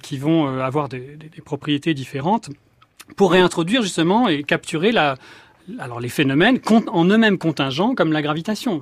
[0.01, 2.49] qui vont avoir des, propriétés différentes
[3.15, 5.15] pour réintroduire justement et capturer la,
[5.79, 8.81] alors les phénomènes en eux-mêmes contingents comme la gravitation.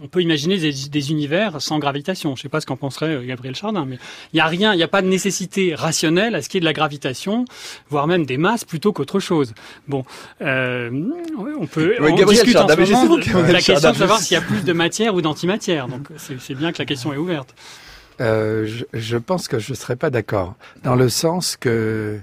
[0.00, 2.36] On peut imaginer des, univers sans gravitation.
[2.36, 3.98] Je ne sais pas ce qu'en penserait euh, Gabriel Chardin, mais
[4.32, 6.60] il n'y a rien, il n'y a pas de nécessité rationnelle à ce qui est
[6.60, 7.44] de la gravitation,
[7.90, 9.54] voire même des masses plutôt qu'autre chose.
[9.88, 10.04] Bon,
[10.40, 10.90] euh,
[11.58, 13.16] on peut on discute en ce moment
[13.48, 15.88] la question de savoir s'il y a plus de matière ou d'antimatière.
[15.88, 17.54] Donc c'est bien que la question est ouverte.
[18.20, 22.20] Euh, je, je, pense que je ne serais pas d'accord, dans le sens que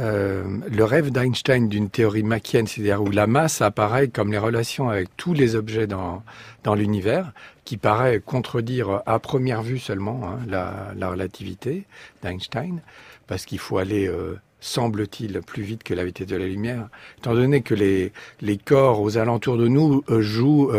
[0.00, 4.88] euh, le rêve d'Einstein d'une théorie machienne, c'est-à-dire où la masse apparaît comme les relations
[4.88, 6.22] avec tous les objets dans,
[6.62, 7.32] dans l'univers,
[7.64, 11.84] qui paraît contredire à première vue seulement hein, la, la, relativité
[12.22, 12.80] d'Einstein,
[13.26, 17.34] parce qu'il faut aller, euh, semble-t-il, plus vite que la vitesse de la lumière, étant
[17.34, 20.70] donné que les, les corps aux alentours de nous euh, jouent,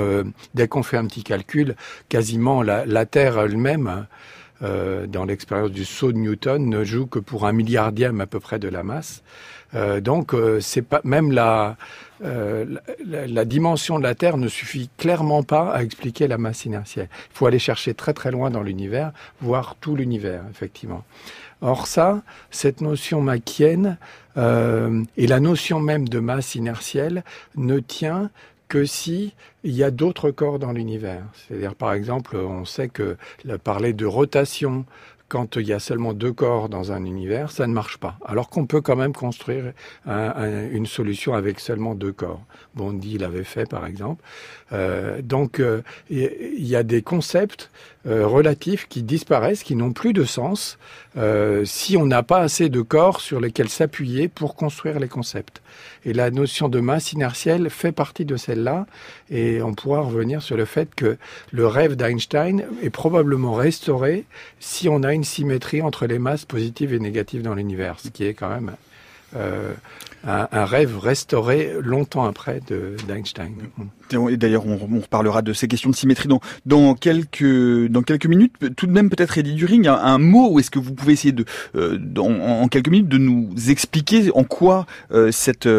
[0.54, 1.76] dès qu'on fait un petit calcul,
[2.08, 4.08] quasiment la, la Terre elle-même
[4.62, 8.40] euh, dans l'expérience du saut de Newton, ne joue que pour un milliardième à peu
[8.40, 9.24] près de la masse.
[9.74, 11.78] Euh, donc, euh, c'est pas même la,
[12.22, 17.08] la, dimension de la Terre ne suffit clairement pas à expliquer la masse inertielle.
[17.32, 21.06] Il faut aller chercher très très loin dans l'univers, voir tout l'univers, effectivement.
[21.62, 23.98] Or ça, cette notion machienne
[24.36, 27.24] et la notion même de masse inertielle
[27.58, 28.30] ne tient
[28.70, 31.26] que si il y a d'autres corps dans l'univers.
[31.34, 33.18] C'est-à-dire, par exemple, on sait que
[33.64, 34.86] parler de rotation
[35.28, 38.18] quand il y a seulement deux corps dans un univers, ça ne marche pas.
[38.26, 39.74] Alors qu'on peut quand même construire
[40.08, 42.42] une solution avec seulement deux corps.
[42.74, 44.24] Bondi l'avait fait par exemple.
[44.72, 47.72] Euh, donc euh, il y, a des concepts
[48.08, 50.78] euh, relatifs qui disparaissent, qui n'ont plus de sens
[51.66, 55.62] si on n'a pas assez de corps sur lesquels s'appuyer pour construire les concepts.
[56.06, 58.86] Et la notion de masse inertielle fait partie de celle-là.
[59.30, 61.18] Et on pourra revenir sur le fait que
[61.52, 64.24] le rêve d'Einstein est probablement restauré
[64.62, 68.24] si on a une symétrie entre les masses positives et négatives dans l'univers, ce qui
[68.24, 68.78] est quand même
[69.36, 69.74] euh,
[70.28, 72.60] un, rêve restauré longtemps après
[73.08, 73.54] d'Einstein.
[74.12, 76.28] D'ailleurs, on, reparlera de ces questions de symétrie
[76.66, 77.42] dans, quelques
[78.26, 78.54] minutes.
[78.76, 81.46] Tout de même, peut-être Eddie During, un, mot ou est-ce que vous pouvez essayer de
[81.76, 85.70] euh, en, quelques minutes de nous expliquer en quoi euh, cette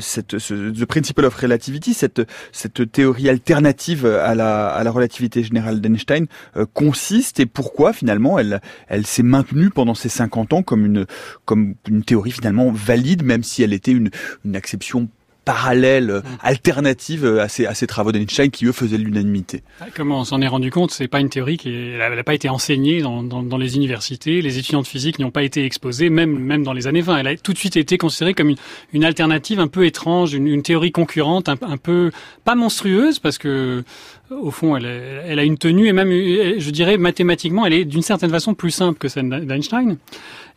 [0.00, 5.42] cette ce, the principle of relativity, cette cette théorie alternative à la à la relativité
[5.42, 6.26] générale d'Einstein
[6.72, 11.06] consiste et pourquoi finalement elle elle s'est maintenue pendant ces 50 ans comme une
[11.44, 14.10] comme une théorie finalement valide, même si elle était une
[14.44, 15.08] une acception
[15.44, 16.22] parallèle, mm.
[16.42, 19.62] alternative à ces, à ces travaux d'Einstein qui eux faisaient l'unanimité.
[19.96, 23.00] Comment on s'en est rendu compte C'est pas une théorie qui n'a pas été enseignée
[23.00, 24.42] dans, dans, dans, les universités.
[24.42, 27.18] Les étudiants de physique n'y ont pas été exposés, même même dans les années 20.
[27.18, 28.56] Elle a tout de suite été considérée comme une,
[28.92, 32.10] une alternative un peu étrange, une, une théorie concurrente, un, un, peu
[32.44, 33.82] pas monstrueuse parce que
[34.30, 34.86] au fond, elle,
[35.26, 38.70] elle, a une tenue et même, je dirais, mathématiquement, elle est d'une certaine façon plus
[38.70, 39.96] simple que celle d'Einstein.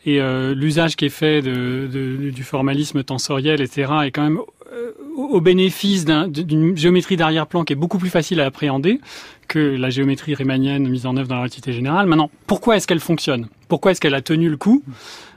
[0.06, 4.40] Et euh, l'usage qui est fait de, de, du formalisme tensoriel, etc., est quand même
[4.74, 9.00] euh, au bénéfice d'une géométrie d'arrière-plan qui est beaucoup plus facile à appréhender
[9.48, 12.08] que la géométrie riemannienne mise en œuvre dans la relativité générale.
[12.08, 13.48] Maintenant, pourquoi est-ce qu'elle fonctionne?
[13.68, 14.84] Pourquoi est-ce qu'elle a tenu le coup?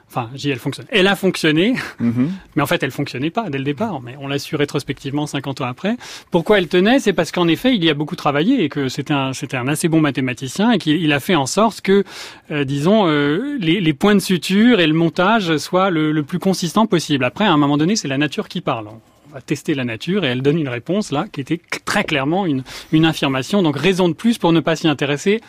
[0.09, 0.85] Enfin, dis elle fonctionne.
[0.89, 2.31] Elle a fonctionné, mhm.
[2.55, 4.01] mais en fait, elle fonctionnait pas dès le départ.
[4.01, 5.97] Mais on l'a su rétrospectivement 50 ans après.
[6.31, 9.13] Pourquoi elle tenait C'est parce qu'en effet, il y a beaucoup travaillé et que c'était
[9.13, 12.05] un, c'était un assez bon mathématicien et qu'il a fait en sorte que,
[12.51, 16.39] euh, disons, euh, les, les, points de suture et le montage soient le, le plus
[16.39, 17.25] consistant possible.
[17.25, 18.87] Après, à un moment donné, c'est la nature qui parle
[19.29, 22.45] on va tester la nature et elle donne une réponse là qui était très clairement
[22.45, 23.61] une, une affirmation.
[23.61, 25.41] Donc raison de plus pour ne pas s'y intéresser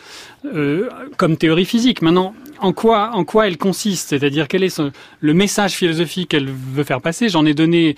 [0.45, 2.01] euh, comme théorie physique.
[2.01, 4.09] Maintenant, en quoi, en quoi elle consiste?
[4.09, 4.81] C'est-à-dire quel est
[5.19, 7.29] le message philosophique qu'elle veut faire passer?
[7.29, 7.95] J'en ai donné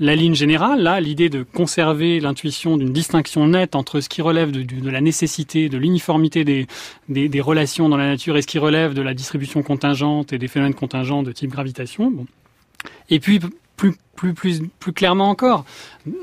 [0.00, 4.52] la ligne générale, là, l'idée de conserver l'intuition d'une distinction nette entre ce qui relève
[4.52, 6.66] de, la nécessité, de l'uniformité des,
[7.08, 10.38] des, des, relations dans la nature et ce qui relève de la distribution contingente et
[10.38, 12.12] des phénomènes contingents de type gravitation.
[12.12, 12.26] Bon.
[13.10, 13.40] Et puis,
[13.78, 15.64] plus, plus, plus, plus clairement encore.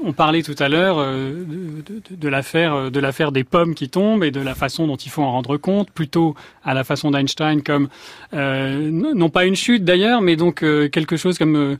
[0.03, 3.73] On parlait tout à l'heure euh, de, de, de l'affaire euh, de l'affaire des pommes
[3.73, 6.83] qui tombent et de la façon dont il faut en rendre compte, plutôt à la
[6.83, 7.87] façon d'Einstein comme
[8.33, 11.77] euh, non pas une chute d'ailleurs, mais donc euh, quelque chose comme euh,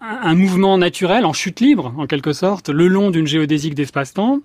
[0.00, 4.40] un mouvement naturel en chute libre en quelque sorte le long d'une géodésique d'espace-temps.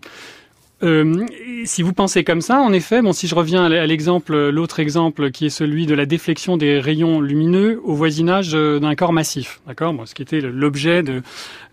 [0.84, 1.26] Euh,
[1.66, 5.32] si vous pensez comme ça, en effet, bon, si je reviens à l'exemple, l'autre exemple
[5.32, 9.62] qui est celui de la déflexion des rayons lumineux au voisinage euh, d'un corps massif,
[9.66, 11.22] d'accord, bon, ce qui était l'objet de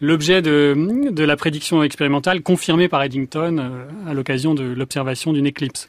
[0.01, 5.47] l'objet de, de la prédiction expérimentale confirmée par Eddington euh, à l'occasion de l'observation d'une
[5.47, 5.89] éclipse.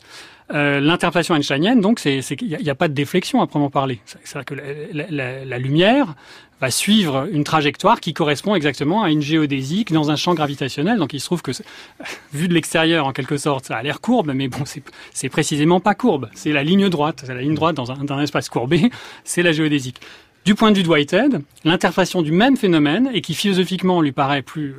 [0.54, 4.02] L'interprétation einsteinienne, donc, c'est qu'il n'y a, a, pas de déflexion à proprement parler.
[4.04, 4.56] C'est-à-dire que
[4.92, 6.16] la, la, la, lumière
[6.62, 11.00] va suivre une trajectoire qui correspond exactement à une géodésique dans un champ gravitationnel.
[11.00, 11.52] Donc il se trouve que,
[12.34, 14.64] vu de l'extérieur, en quelque sorte, ça a l'air courbe, mais bon,
[15.12, 16.30] c'est précisément pas courbe.
[16.36, 17.24] C'est la ligne droite.
[17.26, 18.92] C'est la ligne droite dans un, espace courbé.
[19.24, 20.00] C'est la géodésique.
[20.46, 24.42] Du point de vue de Whitehead, l'interprétation du même phénomène, et qui philosophiquement lui paraît
[24.42, 24.76] plus,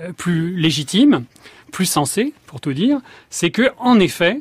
[0.00, 1.24] euh, légitime,
[1.72, 3.00] plus sensé, pour tout dire,
[3.30, 4.40] c'est que, en effet,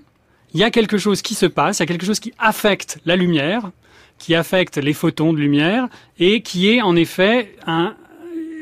[0.53, 2.99] il y a quelque chose qui se passe, il y a quelque chose qui affecte
[3.05, 3.71] la lumière,
[4.17, 5.88] qui affecte les photons de lumière
[6.19, 7.95] et qui est en effet un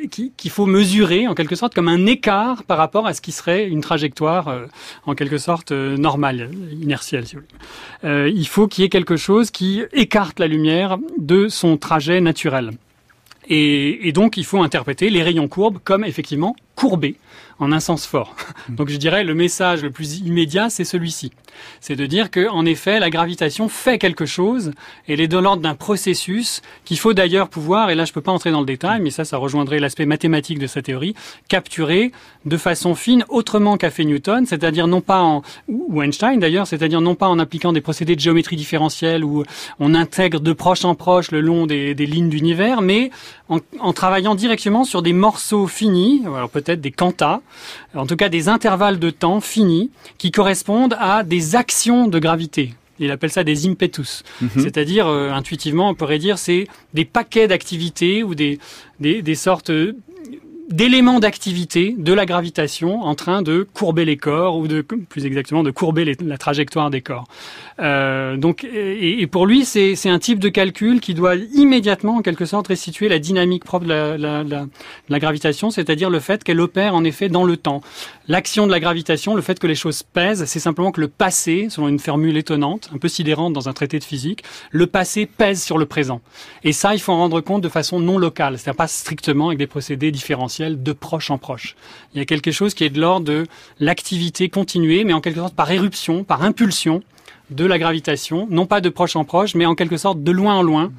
[0.08, 3.32] qu'il qui faut mesurer en quelque sorte comme un écart par rapport à ce qui
[3.32, 4.66] serait une trajectoire euh,
[5.06, 7.26] en quelque sorte euh, normale, inertielle.
[8.04, 12.22] Euh, il faut qu'il y ait quelque chose qui écarte la lumière de son trajet
[12.22, 12.72] naturel.
[13.48, 17.18] Et, donc il faut interpréter les rayons courbes comme effectivement courbés
[17.62, 18.36] en un sens fort.
[18.70, 21.32] Donc je dirais le message le plus immédiat, c'est celui-ci
[21.80, 24.72] c'est de dire que, en effet, la gravitation fait quelque chose.
[25.08, 28.14] Et elle est de l'ordre d'un processus qu'il faut d'ailleurs pouvoir, et là je ne
[28.14, 31.16] peux pas entrer dans le détail, mais ça, ça rejoindrait l'aspect mathématique de sa théorie,
[31.48, 32.12] capturer
[32.46, 37.02] de façon fine autrement qu'a fait Newton, c'est-à-dire non pas en, ou Einstein d'ailleurs, c'est-à-dire
[37.02, 39.44] non pas en appliquant des procédés de géométrie différentielle où
[39.80, 43.12] on intègre de proche en proche le long des, des lignes d'univers, mais
[43.50, 47.42] en, en, travaillant directement sur des morceaux finis, alors peut-être des quantas,
[47.96, 52.74] en tout cas des intervalles de temps finis qui correspondent à des actions de gravité.
[53.00, 54.24] Il appelle ça des impetus.
[54.42, 54.62] Mm -hmm.
[54.64, 58.60] C'est-à-dire, euh, intuitivement, on pourrait dire, c'est des paquets d'activités ou des,
[59.00, 59.72] des, des sortes
[60.72, 65.64] d'éléments d'activité de la gravitation en train de courber les corps ou de plus exactement
[65.64, 67.26] de courber la trajectoire des corps.
[67.80, 72.46] Euh, donc et, pour lui c'est un type de calcul qui doit immédiatement en quelque
[72.46, 74.44] sorte restituer la dynamique propre de la, la,
[75.10, 77.82] la, gravitation, c'est-à-dire le fait qu'elle opère en effet dans le temps.
[78.28, 81.68] L'action de la gravitation, le fait que les choses pèsent, c'est simplement que le passé,
[81.70, 85.62] selon une formule étonnante, un peu sidérante dans un traité de physique, le passé pèse
[85.62, 86.22] sur le présent.
[86.64, 89.60] Et ça, il faut en rendre compte de façon non locale, c'est-à-dire pas strictement avec
[89.60, 90.12] des procédés
[90.70, 91.76] de proche en proche.
[92.14, 93.46] Il y a quelque chose qui est de l'ordre de
[93.80, 97.02] l'activité continuée, mais en quelque sorte par éruption, par impulsion
[97.50, 100.56] de la gravitation, non pas de proche en proche, mais en quelque sorte de loin
[100.56, 100.92] en loin,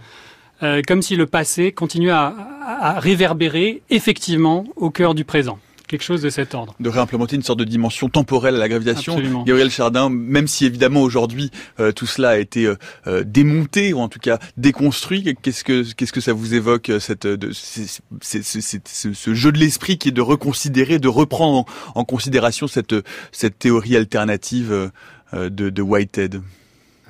[0.62, 5.58] euh, comme si le passé continuait à réverbérer effectivement au cœur du présent
[5.92, 6.74] quelque chose de cet ordre.
[6.80, 9.16] De réimplémenter une sorte de dimension temporelle à la gravitation.
[9.44, 12.76] Gabriel Chardin, même si évidemment aujourd'hui euh, tout cela a été euh,
[13.06, 17.26] euh, démonté ou en tout cas déconstruit, qu'est-ce que qu'est-ce que ça vous évoque cette
[17.26, 22.94] de, ce jeu de l'esprit qui est de reconsidérer, de reprendre en, considération cette
[23.30, 24.90] cette théorie alternative
[25.34, 26.40] de, de Whitehead?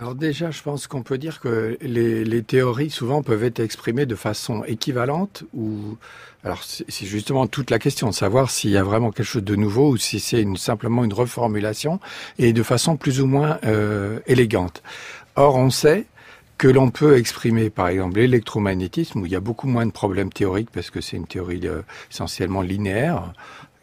[0.02, 4.16] Alors déjà, je pense qu'on peut dire que les, théories souvent peuvent être exprimées de
[4.16, 5.96] façon équivalente ou
[6.42, 9.54] alors c'est justement toute la question de savoir s'il y a vraiment quelque chose de
[9.54, 12.00] nouveau ou si c'est simplement une reformulation
[12.40, 14.82] et de façon plus ou moins euh, élégante.
[15.36, 16.06] Or, on sait
[16.58, 20.32] que l'on peut exprimer, par exemple, l'électromagnétisme, où il y a beaucoup moins de problèmes
[20.32, 23.32] théoriques parce que c'est une théorie euh, essentiellement linéaire,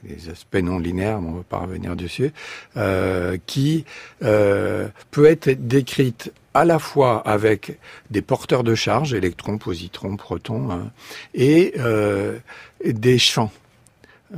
[0.04, 2.32] les aspects non linéaires, on ne va pas revenir dessus,
[2.78, 3.86] euh, qui
[4.24, 7.78] euh, peut être décrite à la fois avec
[8.10, 10.91] des porteurs de charge, électrons, positrons, protons, hein,
[11.34, 12.38] et euh,
[12.84, 13.52] des champs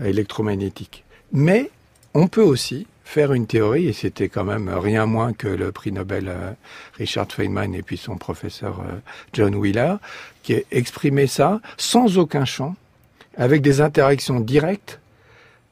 [0.04, 1.04] électromagnétiques.
[1.32, 1.70] Mais
[2.14, 5.92] on peut aussi faire une théorie, et c'était quand même rien moins que le prix
[5.92, 6.52] Nobel euh,
[6.98, 8.82] Richard Feynman et puis son professeur
[9.34, 9.96] John Wheeler,
[10.44, 12.76] qui a ça sans aucun champ,
[13.38, 15.01] avec des interactions directes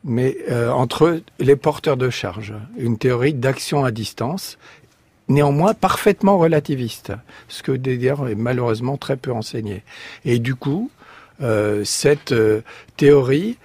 [0.03, 4.57] mais euh, entre les porteurs de charge, une théorie d'action à distance,
[5.27, 7.11] néanmoins parfaitement relativiste,
[7.47, 9.83] ce que d'ailleurs est malheureusement très peu enseigné.
[10.25, 10.89] Et du coup,
[11.41, 12.61] euh, cette euh,
[12.97, 13.57] théorie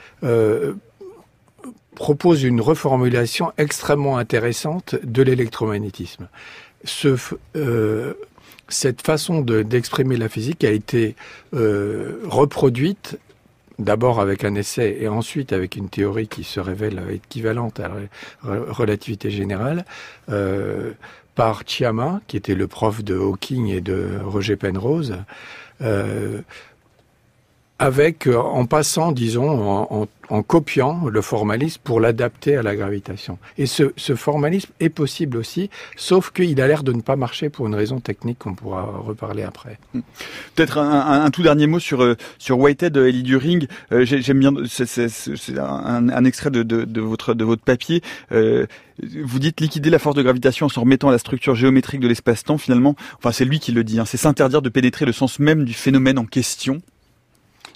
[1.95, 6.28] propose une reformulation extrêmement intéressante de l'électromagnétisme.
[6.82, 7.16] Ce,
[8.68, 11.14] cette façon d'exprimer la physique a été
[11.53, 13.18] reproduite
[13.79, 17.95] d'abord avec un essai et ensuite avec une théorie qui se révèle équivalente à la
[18.68, 19.85] relativité générale,
[20.31, 20.93] euh,
[21.35, 25.16] par Chiama, qui était le prof de Hawking et de Roger Penrose,
[25.81, 26.41] euh,
[27.85, 29.87] avec, euh, en passant, disons,
[30.30, 33.39] en, copiant le formalisme pour l'adapter à la gravitation.
[33.59, 37.66] Et ce, formalisme est possible aussi, sauf qu'il a l'air de ne pas marcher pour
[37.66, 39.78] une raison technique qu'on pourra reparler après.
[39.93, 40.01] Hmm.
[40.55, 43.66] Peut-être un, tout dernier mot sur euh, sur Whitehead, Ellie During.
[43.93, 48.01] Euh, J'aime bien, c'est un, extrait de, votre de votre papier.
[48.32, 48.66] Euh,
[49.22, 52.09] vous dites liquider la force de gravitation en se remettant à la structure géométrique de
[52.09, 52.57] l'espace-temps.
[52.57, 54.01] Finalement, enfin c'est lui qui le dit.
[54.01, 56.80] Hein, c'est s'interdire de pénétrer le sens même du phénomène en question.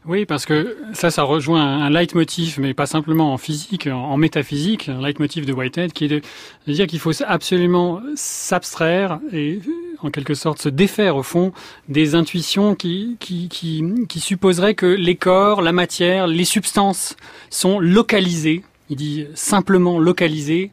[0.08, 4.88] Oui, parce que ça, ça rejoint un leitmotiv, mais pas simplement en physique, en métaphysique,
[4.88, 6.22] un leitmotiv de Whitehead, qui est de,
[6.66, 9.60] dire qu'il faut absolument s'abstraire et
[10.00, 11.52] en quelque sorte se défaire au fond
[11.90, 17.14] des intuitions qui, qui, qui, supposeraient que les corps, la matière, les substances
[17.50, 20.70] sont localisées, il dit simplement localisées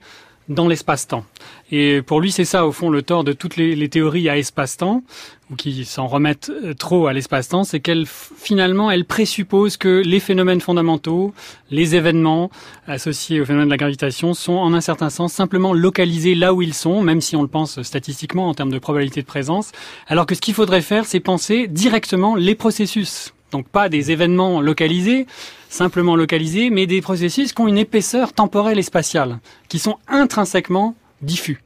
[0.47, 1.25] dans l'espace-temps.
[1.71, 5.03] Et pour lui, c'est ça, au fond, le tort de toutes les théories à espace-temps,
[5.51, 10.19] ou qui s'en remettent euh, trop à l'espace-temps, c'est qu'elles, finalement, elles présupposent que les
[10.19, 11.33] phénomènes fondamentaux,
[11.69, 12.49] les événements
[12.87, 16.61] associés au phénomène de la gravitation sont, en un certain sens, simplement localisés là où
[16.61, 19.71] ils sont, même si on le pense statistiquement en termes de probabilité de présence,
[20.07, 23.33] alors que ce qu'il faudrait faire, c'est penser directement les processus.
[23.51, 25.27] Donc pas des événements localisés,
[25.69, 29.39] simplement localisés, mais des processus qui ont une épaisseur temporelle et spatiale,
[29.69, 31.61] qui sont intrinsèquement diffus.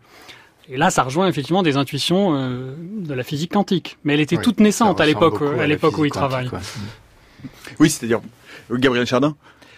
[0.71, 3.97] Et là, ça rejoint effectivement des intuitions euh, de la physique quantique.
[4.03, 6.49] Mais elle était toute naissante à l'époque, à l'époque où il travaille.
[7.79, 8.21] Oui, c'est-à-dire
[8.71, 9.35] Gabriel Chardin.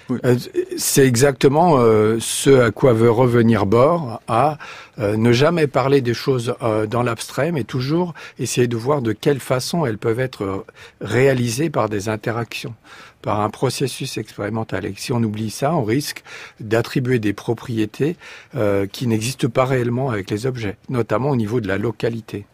[0.10, 0.36] Euh,
[0.78, 4.58] c'est exactement euh, ce à quoi veut revenir Bohr, à
[4.98, 6.54] ne jamais parler des choses
[6.90, 10.66] dans l'abstrait, mais toujours essayer de voir de quelle façon elles peuvent être
[11.00, 12.76] réalisées par des interactions
[13.22, 14.86] par un processus expérimental.
[14.86, 16.24] Et si on oublie ça, on risque
[16.60, 18.18] d'attribuer des propriétés
[18.56, 22.46] euh, qui n'existent pas réellement avec les objets, notamment au niveau de la localité.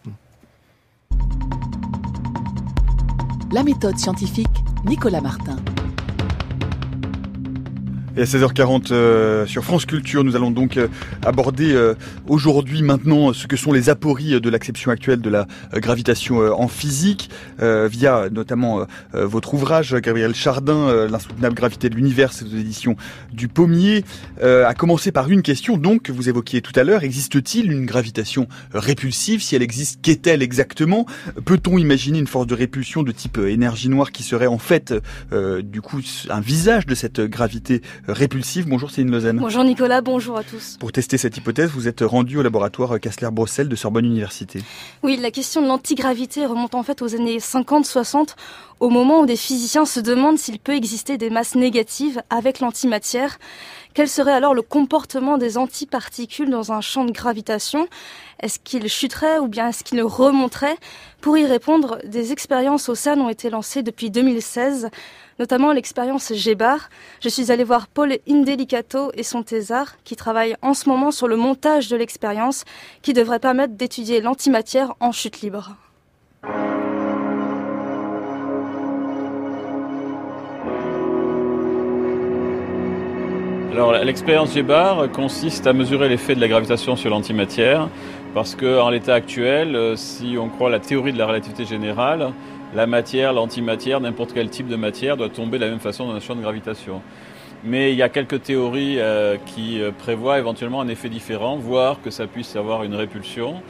[3.51, 4.47] La méthode scientifique,
[4.85, 5.57] Nicolas Martin.
[8.17, 10.87] Et à 16h40 euh, sur France Culture, nous allons donc euh,
[11.23, 11.93] aborder euh,
[12.25, 17.29] aujourd'hui maintenant ce que sont les apories de l'acception actuelle de la gravitation en physique
[17.59, 22.95] via notamment votre ouvrage Gabriel Chardin, l'insoutenable gravité de l'univers, c'est aux éditions
[23.31, 24.03] du Pommier.
[24.41, 28.47] à commencer par une question donc que vous évoquiez tout à l'heure, existe-t-il une gravitation
[28.73, 31.05] répulsive Si elle existe, qu'est-elle exactement?
[31.45, 34.93] Peut-on imaginer une force de répulsion de type énergie noire qui serait en fait
[35.31, 38.67] du coup un visage de cette gravité répulsive.
[38.67, 39.37] Bonjour Céline Lausanne.
[39.37, 40.77] Bonjour Nicolas, bonjour à tous.
[40.79, 44.61] Pour tester cette hypothèse, vous êtes rendu au laboratoire Kessler-Brossel de Sorbonne Université.
[45.03, 48.35] Oui, la question de l'antigravité remonte en fait aux années 50-60,
[48.79, 53.37] au moment où des physiciens se demandent s'il peut exister des masses négatives avec l'antimatière.
[53.97, 57.87] Quel serait alors le comportement des antiparticules dans un champ de gravitation?
[58.39, 60.77] Est-ce qu'ils chuteraient ou bien est-ce qu'ils remonteraient?
[61.19, 64.91] Pour y répondre, des expériences au CERN ont été lancées depuis 2016
[65.39, 66.89] notamment l'expérience GEBAR.
[67.21, 71.27] Je suis allée voir Paul Indelicato et son thésard qui travaillent en ce moment sur
[71.27, 72.65] le montage de l'expérience
[73.01, 75.75] qui devrait permettre d'étudier l'antimatière en chute libre.
[83.77, 87.89] Alors l'expérience GEBAR consiste à mesurer l'effet de la gravitation sur l'antimatière
[88.33, 92.31] parce qu'en l'état actuel, euh, si on croit la théorie de la relativité générale,
[92.73, 96.15] la matière, l'antimatière, n'importe quel type de matière doit tomber de la même façon dans
[96.15, 97.03] un champ de gravitation.
[97.63, 102.01] Mais il y a quelques théories euh, qui euh, prévoient éventuellement un effet différent, voire
[102.01, 103.61] que ça puisse avoir une répulsion.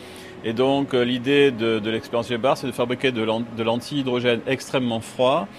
[0.46, 5.50] Et donc l'idée de, de l'expérience c'est de fabriquer de l'antihydrogène extrêmement froid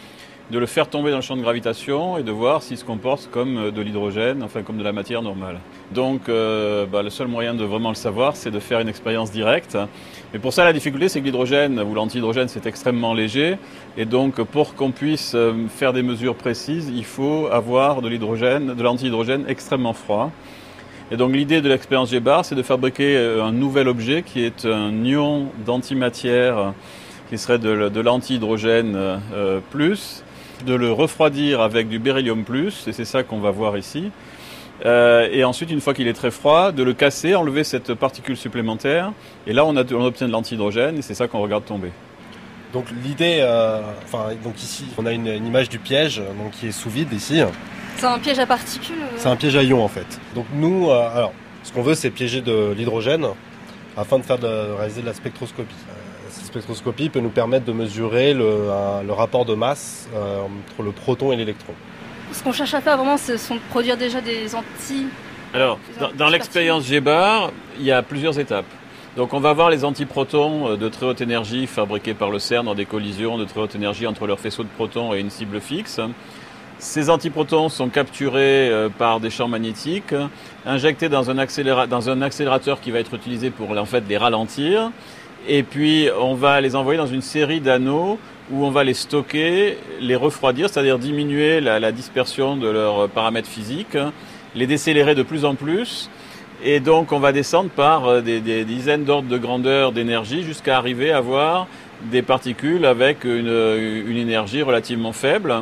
[0.51, 3.28] de le faire tomber dans le champ de gravitation et de voir s'il se comporte
[3.30, 5.59] comme euh, de l'hydrogène, enfin comme de la matière normale.
[5.92, 9.30] Donc euh, bah, le seul moyen de vraiment le savoir, c'est de faire une expérience
[9.30, 9.76] directe.
[10.32, 13.59] Mais pour ça, la difficulté, c'est que l'hydrogène ou l'antihydrogène, c'est extrêmement léger.
[13.99, 18.74] Et donc pour qu'on puisse euh, faire des mesures précises, il faut avoir de l'hydrogène,
[18.74, 20.30] de l'antihydrogène extrêmement froid.
[21.11, 24.92] Et donc l'idée de l'expérience GBAR, c'est de fabriquer un nouvel objet qui est un
[25.05, 26.74] ion d'antimatière
[27.30, 29.18] qui serait de, l'antihydrogène
[29.70, 30.22] plus
[30.64, 34.11] de le refroidir avec du beryllium plus, et c'est ça qu'on va voir ici.
[34.86, 38.36] Euh, et ensuite, une fois qu'il est très froid, de le casser, enlever cette particule
[38.36, 39.12] supplémentaire,
[39.46, 41.90] et là on, a, on obtient de l'antihydrogène, et c'est ça qu'on regarde tomber.
[42.72, 46.72] Donc l'idée, euh, enfin donc ici, on a une, image du piège, donc qui est
[46.72, 47.40] sous vide ici.
[47.96, 48.94] C'est un piège à particules.
[49.00, 50.20] Euh c'est un piège à ions en fait.
[50.34, 51.32] Donc nous, alors,
[51.64, 53.26] ce qu'on veut, c'est piéger de l'hydrogène
[53.96, 55.74] afin de faire de, réaliser de la spectroscopie
[56.49, 61.36] spectroscopie peut nous permettre de mesurer le, rapport de masse euh, entre le proton et
[61.36, 61.72] l'électron.
[62.32, 65.07] Ce qu'on cherche à faire vraiment, ce sont de produire déjà des anti.
[65.55, 65.78] Alors,
[66.16, 68.66] dans, l'expérience GBAR, il y a plusieurs étapes.
[69.16, 72.66] Donc on va voir les antiprotons euh, de très haute énergie fabriqués par le CERN
[72.66, 75.61] dans des collisions de très haute énergie entre leur faisceau de protons et une cible
[75.61, 76.01] fixe.
[76.78, 80.14] Ces antiprotons sont capturés euh, par des champs magnétiques,
[80.64, 84.92] injectés dans un, dans un accélérateur qui va être utilisé pour en fait les ralentir.
[85.51, 88.18] Et puis, on va les envoyer dans une série d'anneaux
[88.51, 93.96] où on va les stocker, les refroidir, c'est-à-dire diminuer la, dispersion de leurs paramètres physiques,
[94.55, 96.11] les décélérer de plus en plus.
[96.62, 101.12] Et donc, on va descendre par euh, des, dizaines d'ordres de grandeur d'énergie jusqu'à arriver
[101.12, 101.66] à avoir
[102.11, 103.49] des particules avec une,
[104.16, 105.55] énergie relativement faible.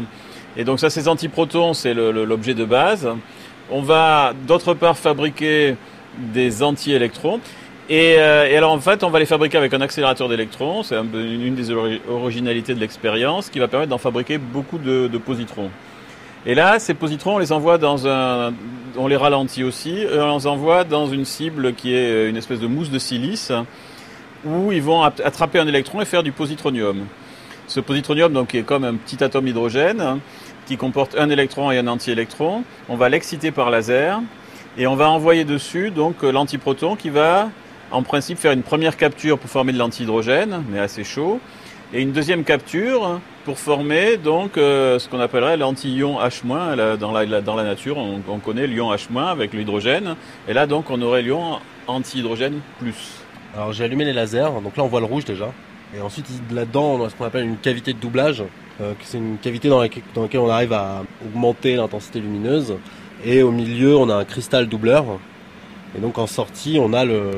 [0.57, 3.09] Et donc, ça, ces antiprotons, c'est l'objet de base.
[3.70, 5.76] On va d'autre part fabriquer
[6.18, 7.41] des anti-électrons.
[7.91, 11.55] Euh, et, alors en fait, on va les fabriquer avec un accélérateur d'électrons, c'est une
[11.55, 15.70] des originalités de l'expérience, qui va permettre d'en fabriquer beaucoup de, positrons.
[16.45, 18.53] Et là, ces positrons, on les envoie dans un,
[18.97, 22.61] on les ralentit aussi, on les envoie dans une cible qui est euh, une espèce
[22.61, 23.53] de mousse de silice,
[24.45, 27.07] où ils vont attraper un électron et faire du positronium.
[27.66, 30.20] Ce positronium, donc, est comme un petit atome d'hydrogène,
[30.66, 32.62] qui comporte un électron et un anti-électron.
[32.89, 34.20] On va l'exciter par laser,
[34.78, 37.49] et on va envoyer dessus donc l'antiproton qui va
[37.91, 41.41] en principe faire une première capture pour former de l'antihydrogène, mais assez chaud,
[41.93, 46.43] et une deuxième capture pour former donc euh, ce qu'on appellerait l'anti-ion H-
[46.99, 47.97] dans la, nature.
[47.97, 50.16] On, connaît l'ion H- avec l'hydrogène,
[50.49, 53.20] et là donc on aurait l'ion anti-hydrogène plus.
[53.55, 55.53] Alors j'ai allumé les lasers, donc là on voit le rouge déjà.
[55.97, 58.43] Et ensuite là-dedans on a ce qu'on appelle une cavité de doublage.
[58.80, 62.74] Euh, c'est une cavité dans laquelle on arrive à augmenter l'intensité lumineuse.
[63.24, 65.05] Et au milieu on a un cristal doubleur
[65.97, 67.30] et donc en sortie, on a le,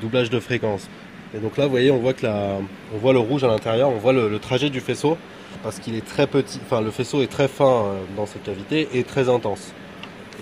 [0.00, 0.88] doublage de fréquence.
[1.34, 2.58] Et donc là, vous voyez, on voit que la,
[2.94, 5.18] on voit le rouge à l'intérieur, on voit le, trajet du faisceau
[5.62, 6.60] parce qu'il est très petit.
[6.64, 9.72] Enfin, le faisceau est très fin euh, dans cette cavité et très intense.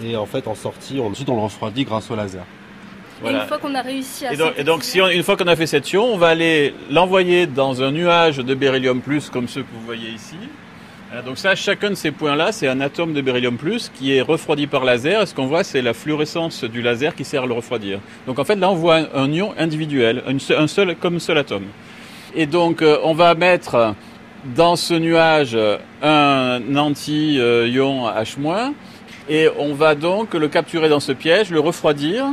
[0.04, 2.44] Et en fait, en sortie, on, ensuite on le refroidit grâce au laser.
[3.24, 5.46] Et une fois qu'on a réussi à et donc, et donc si une fois qu'on
[5.46, 9.48] a fait cette ion, on va aller l'envoyer dans un nuage de beryllium plus comme
[9.48, 10.36] ceux que vous voyez ici,
[11.22, 14.66] Donc ça, chacun de ces points-là, c'est un atome de beryllium plus qui est refroidi
[14.66, 15.22] par laser.
[15.22, 18.00] Et ce qu'on voit, c'est la fluorescence du laser qui sert à le refroidir.
[18.26, 21.66] Donc en fait, là, on voit un, ion individuel, un seul, comme seul atome.
[22.34, 23.94] Et donc, euh, on va mettre
[24.56, 25.56] dans ce nuage
[26.02, 28.72] un anti-ion H-,
[29.28, 32.26] et on va donc le capturer dans ce piège, le refroidir,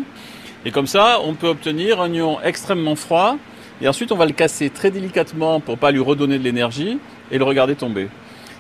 [0.65, 3.38] et comme ça, on peut obtenir un ion extrêmement froid,
[3.82, 6.97] et ensuite on va le casser très délicatement pour pas lui redonner de l'énergie,
[7.32, 8.09] et le regarder tomber.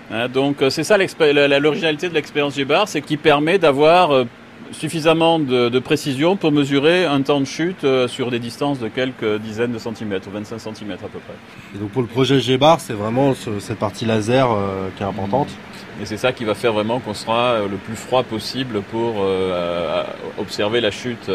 [0.09, 4.25] Hein, donc euh, c'est ça l'originalité de l'expérience G-bar, c'est qu'il permet d'avoir euh,
[4.71, 9.37] suffisamment de, précision pour mesurer un temps de chute euh, sur des distances de quelques
[9.39, 11.35] dizaines de centimètres, 25 centimètres à peu près.
[11.75, 14.47] Et donc pour le projet G-bar, c'est vraiment cette partie laser
[14.97, 15.49] qui est importante.
[16.01, 19.25] Et c'est ça qui va faire vraiment qu'on sera le plus froid possible pour
[20.39, 21.29] observer la chute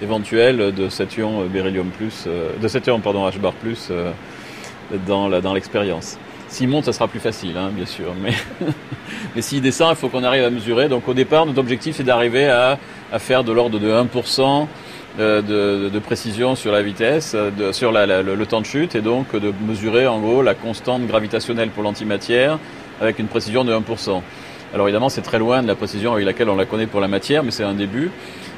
[0.00, 3.90] éventuelle de cet ion beryllium plus, de cet ion pardon H bar plus
[5.06, 6.18] dans l'expérience.
[6.48, 8.14] S'il monte, ça sera plus facile, hein, bien sûr.
[8.20, 8.32] Mais,
[9.34, 10.88] mais s'il descend, il faut qu'on arrive à mesurer.
[10.88, 12.78] Donc au départ, notre objectif, c'est d'arriver à,
[13.12, 14.66] à, faire de l'ordre de 1%
[15.18, 17.34] euh, de, de, précision sur la vitesse,
[17.72, 21.70] sur la, le, temps de chute, et donc de mesurer en gros la constante gravitationnelle
[21.70, 22.58] pour l'antimatière
[23.00, 24.20] avec une précision de 1%.
[24.74, 27.08] Alors évidemment, c'est très loin de la précision avec laquelle on la connaît pour la
[27.08, 28.10] matière, mais c'est un début.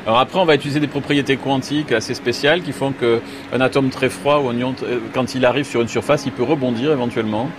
[0.07, 4.09] Alors après, on va utiliser des propriétés quantiques assez spéciales qui font qu'un atome très
[4.09, 4.75] froid ou un ion,
[5.13, 7.51] quand il arrive sur une surface, il peut rebondir éventuellement.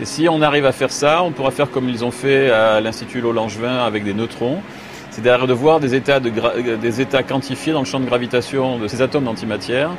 [0.00, 2.80] Et si on arrive à faire ça, on pourra faire comme ils ont fait à
[2.80, 4.62] l'Institut Lowe-Langevin avec des neutrons.
[5.10, 6.30] C'est derrière de voir des états, de
[6.76, 9.90] des états quantifiés dans le champ de gravitation de ces atomes d'antimatière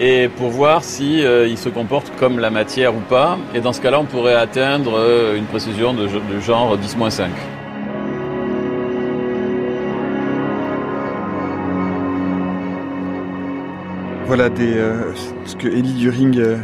[0.00, 3.38] et pour voir si euh, se comportent comme la matière ou pas.
[3.54, 6.08] Et dans ce cas-là, on pourrait atteindre euh, une précision de,
[6.40, 7.28] genre 10-5.
[14.26, 15.12] Voilà euh,
[15.44, 16.58] ce que Elie During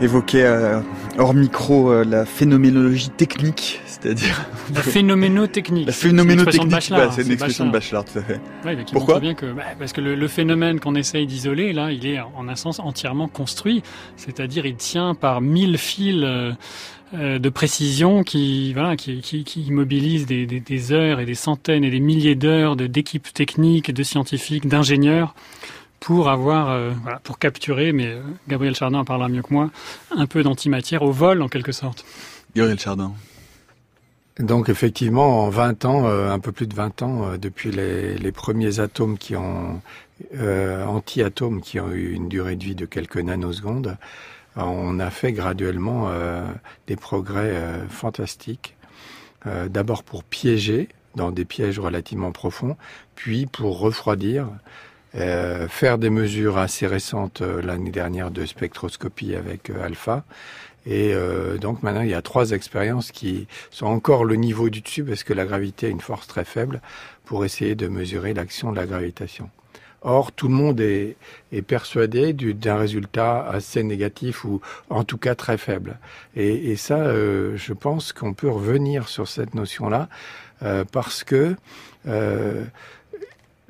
[0.00, 0.80] évoquait euh,
[1.18, 5.86] hors micro euh, la phénoménologie technique, c'est-à-dire la phénoménotechnique.
[5.86, 8.40] La phénoménotechnique, c'est une expression de Bachelard, tout à fait.
[8.92, 12.48] Pourquoi bien que, bah, Parce que le, phénomène qu'on essaye d'isoler, là, il est en
[12.48, 13.82] un sens entièrement construit,
[14.16, 16.24] c'est-à-dire il tient par mille fils.
[17.14, 21.36] Euh, de précision qui voilà qui, qui, qui mobilise des, des, des, heures et des
[21.36, 25.32] centaines et des milliers d'heures d'équipes techniques, de scientifiques, d'ingénieurs
[26.00, 29.70] pour avoir, euh, voilà, pour capturer, mais euh, Gabriel Chardin en parlera mieux que moi,
[30.10, 32.04] un peu d'antimatière au vol en quelque sorte.
[32.54, 33.12] Gabriel Chardin.
[34.38, 38.32] Donc effectivement, en 20 ans, euh, un peu plus de 20 ans, depuis les, les,
[38.32, 39.80] premiers atomes qui ont
[40.40, 43.96] anti-atomes qui ont eu une durée de vie de quelques nanosecondes,
[44.56, 46.10] on a fait graduellement
[46.86, 47.54] des progrès
[47.90, 48.74] fantastiques.
[49.44, 52.76] D'abord pour piéger dans des pièges relativement profonds,
[53.14, 54.48] puis pour refroidir
[55.16, 60.24] euh, faire des mesures assez récentes euh, l'année dernière de spectroscopie avec euh, alpha.
[60.88, 61.14] Et
[61.60, 65.24] donc maintenant, il y a trois expériences qui sont encore le niveau du dessus parce
[65.24, 66.80] que la gravité a une force très faible
[67.24, 69.50] pour essayer de mesurer l'action de la gravitation.
[70.02, 71.16] Or, tout le monde est,
[71.50, 75.98] est persuadé d'un résultat assez négatif ou en tout cas très faible.
[76.36, 80.08] Et, et ça, je pense qu'on peut revenir sur cette notion-là
[80.92, 81.56] parce que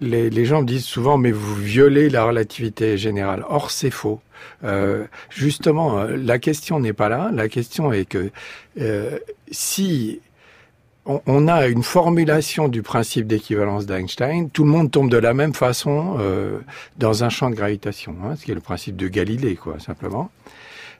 [0.01, 3.44] les, gens me disent souvent, mais vous violez la relativité générale.
[3.49, 4.20] Or, c'est faux.
[4.64, 7.30] Euh, justement, euh, la question n'est pas là.
[7.32, 8.30] La question est que
[8.80, 9.18] euh,
[9.51, 10.20] si
[11.07, 15.34] on, on, a une formulation du principe d'équivalence d'Einstein, tout le monde tombe de la
[15.34, 16.59] même façon euh,
[16.99, 20.30] dans un champ de gravitation, hein, ce qui est le principe de Galilée, quoi, simplement.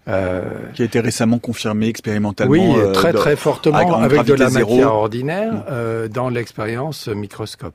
[0.09, 2.53] Euh, qui a été récemment confirmé expérimentalement.
[2.53, 5.65] Oui, euh, très très fortement avec de la matière ordinaire mm.
[5.69, 7.75] euh, dans l'expérience microscope.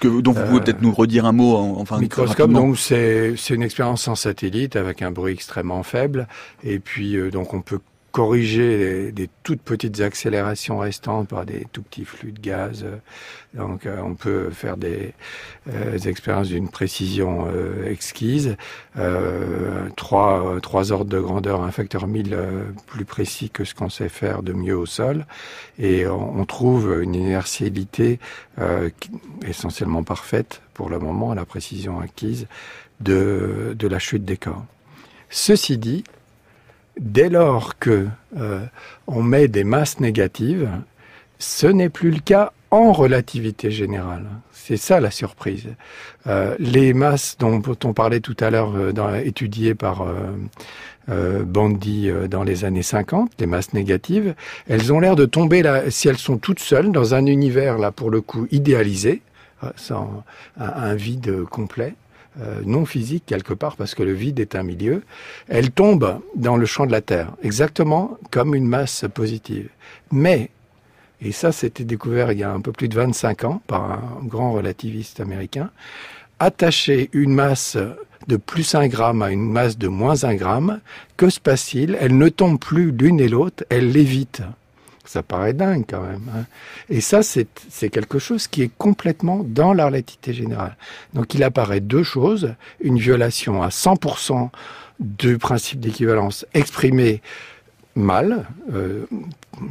[0.00, 1.76] Que, donc vous pouvez peut-être nous redire un mot.
[1.78, 6.26] enfin, microscope, donc c'est c'est une expérience en satellite avec un bruit extrêmement faible
[6.64, 7.78] et puis donc on peut
[8.12, 12.84] corriger des toutes petites accélérations restantes par des tout petits flux de gaz.
[13.54, 15.14] Donc euh, on peut faire des,
[15.68, 18.56] euh, expériences d'une précision euh, exquise,
[19.96, 22.36] trois, trois ordres de grandeur, un facteur 1000
[22.86, 25.26] plus précis que ce qu'on sait faire de mieux au sol,
[25.78, 28.18] et on, trouve une inertialité
[29.46, 32.46] essentiellement parfaite pour le moment la précision acquise
[33.00, 34.64] de, de la chute des corps.
[35.30, 36.04] Ceci dit,
[36.98, 38.64] dès lors que euh,
[39.06, 40.68] on met des masses négatives,
[41.38, 44.26] ce n'est plus le cas en relativité générale.
[44.52, 45.68] C'est ça la surprise.
[46.26, 50.06] Euh, les masses dont on parlait tout à l'heure, euh, étudiées par
[51.08, 54.34] euh, Bandy dans les années 50, les masses négatives,
[54.68, 57.92] elles ont l'air de tomber là, si elles sont toutes seules dans un univers là
[57.92, 59.22] pour le coup idéalisé,
[59.76, 60.22] sans
[60.58, 61.94] un vide complet.
[62.40, 65.02] Euh, non physique quelque part, parce que le vide est un milieu,
[65.48, 69.68] elle tombe dans le champ de la Terre, exactement comme une masse positive.
[70.10, 70.50] Mais,
[71.20, 74.24] et ça c'était découvert il y a un peu plus de 25 ans par un
[74.24, 75.70] grand relativiste américain,
[76.38, 77.76] attacher une masse
[78.28, 80.80] de plus un gramme à une masse de moins un gramme,
[81.16, 81.96] que se passe-t-il?
[82.00, 84.42] Elles ne tombent plus l'une et l'autre, elles l'évitent.
[85.08, 86.28] Ça paraît dingue quand même.
[86.36, 86.44] Hein.
[86.90, 90.76] et ça, c'est quelque chose qui est complètement dans la relativité générale.
[91.14, 92.54] Donc il apparaît deux choses.
[92.82, 94.50] Une violation à 100%
[95.00, 97.22] du principe d'équivalence exprimé
[97.98, 98.46] mal.
[98.72, 99.04] Euh,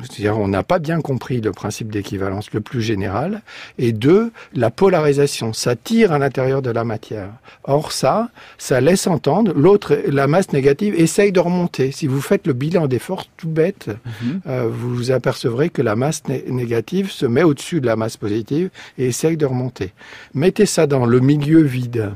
[0.02, 3.42] c'est-à-dire on n'a pas bien compris le principe d'équivalence le plus général.
[3.78, 7.30] Et deux, la polarisation, ça tire à l'intérieur de la matière.
[7.64, 11.92] Or ça, ça laisse entendre l'autre, la masse négative essaye de remonter.
[11.92, 14.42] Si vous faites le bilan des forces tout bête, mhm.
[14.48, 18.70] euh, vous vous apercevrez que la masse négative se met au-dessus de la masse positive
[18.98, 19.94] et essaye de remonter.
[20.34, 22.12] Mettez ça dans le milieu vide,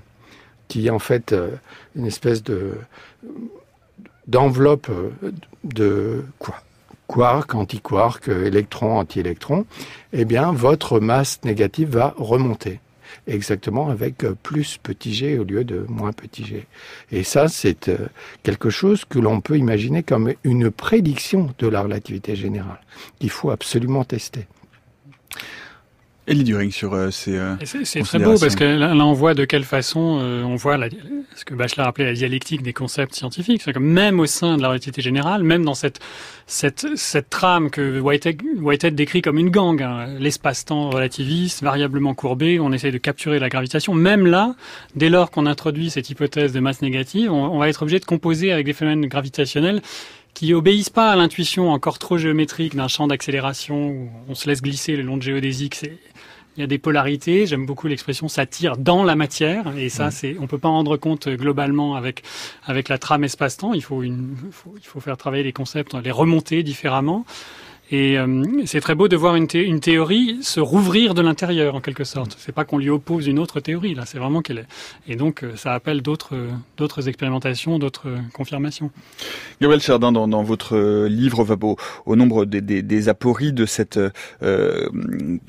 [0.67, 1.49] qui est en fait euh,
[1.95, 2.73] une espèce de
[4.31, 5.31] d'enveloppe euh,
[5.63, 6.23] de
[7.07, 9.65] quark, antiquark, électron, anti-électron,
[10.13, 12.79] eh bien, votre masse négative va remonter.
[13.27, 16.65] Exactement avec plus petit g au lieu de moins petit g.
[17.11, 17.97] Et ça, c'est euh,
[18.41, 22.79] quelque chose que l'on peut imaginer comme une prédiction de la relativité générale,
[23.19, 24.47] qu'il faut absolument tester.
[26.27, 29.43] Elie During sur euh, ces euh, C'est très beau parce que là, on voit de
[29.43, 30.87] quelle façon euh, on voit la,
[31.35, 33.63] ce que Bachelard appelait la dialectique des concepts scientifiques.
[33.63, 35.99] C'est même au sein de la relativité générale, même dans cette
[36.45, 42.59] cette, cette trame que Whitehead, Whitehead décrit comme une gangue, hein, l'espace-temps relativiste, variablement courbé,
[42.59, 43.93] on essaye de capturer la gravitation.
[43.93, 44.55] Même là,
[44.95, 48.05] dès lors qu'on introduit cette hypothèse de masse négative, on, on va être obligé de
[48.05, 49.81] composer avec des phénomènes gravitationnels
[50.33, 54.61] qui obéissent pas à l'intuition encore trop géométrique d'un champ d'accélération où on se laisse
[54.61, 55.81] glisser le long de géodésique.
[56.61, 57.47] Il y a des polarités.
[57.47, 59.75] J'aime beaucoup l'expression ça tire dans la matière.
[59.79, 62.21] Et ça, c'est, on peut pas en rendre compte globalement avec,
[62.67, 63.73] avec la trame espace-temps.
[63.73, 64.35] Il faut une,
[64.77, 67.25] il faut faire travailler les concepts, les remonter différemment.
[67.91, 72.05] Et euh, c'est très beau de voir une, théorie se rouvrir de l'intérieur en quelque
[72.05, 72.37] sorte.
[72.39, 74.67] C'est pas qu'on lui oppose une autre théorie là, c'est vraiment qu'elle est.
[75.07, 76.35] Et donc euh, ça appelle d'autres
[76.77, 78.91] d'autres expérimentations, d'autres confirmations.
[79.59, 83.99] Gabriel Chardin, dans, votre livre, au, au nombre des, apories de cette
[84.41, 84.89] euh,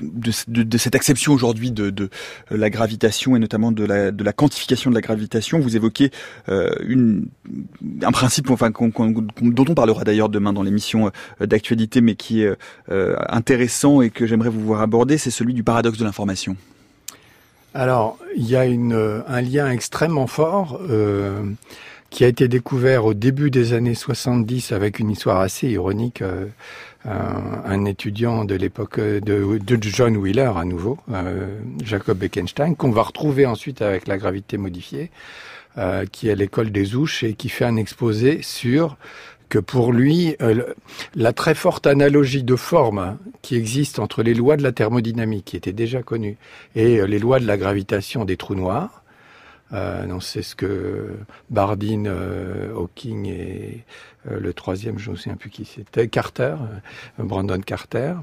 [0.01, 2.09] de, cette acception aujourd'hui de,
[2.51, 5.59] la gravitation et notamment de la quantification de la gravitation.
[5.59, 6.11] Vous évoquez
[6.49, 6.69] euh,
[8.01, 14.09] un principe, dont on parlera d'ailleurs demain dans l'émission d'actualité, mais qui euh, intéressant et
[14.09, 16.55] que j'aimerais vous voir aborder, c'est celui du paradoxe de l'information.
[17.73, 21.43] Alors, il y a un lien extrêmement fort euh,
[22.09, 26.21] qui a été découvert au début des années 70 avec une histoire assez ironique.
[26.21, 26.45] Euh,
[27.05, 30.97] un, étudiant de l'époque de, John Wheeler à nouveau,
[31.83, 35.11] Jacob Bekenstein, qu'on va retrouver ensuite avec la gravité modifiée,
[36.13, 38.95] qui est à l'école des Ouches et qui fait un exposé sur
[39.53, 40.63] que pour lui, euh,
[41.13, 45.55] la très forte analogie de forme qui existe entre les lois de la thermodynamique, qui
[45.55, 46.37] étaient déjà connues,
[46.73, 49.03] et euh, les lois de la gravitation des trous noirs,
[49.71, 51.17] euh, c'est ce que
[51.51, 52.11] Bardeen,
[52.75, 53.83] Hawking et
[54.27, 56.55] le troisième, je ne souviens plus qui c'était, Carter,
[57.19, 58.15] Brandon Carter,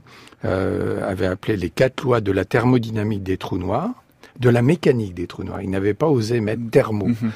[0.42, 3.94] avaient appelé les quatre lois de la thermodynamique des trous noirs
[4.40, 5.60] de la mécanique des trous noirs.
[5.62, 7.08] Il n'avait pas osé mettre thermo.
[7.08, 7.32] Mhm.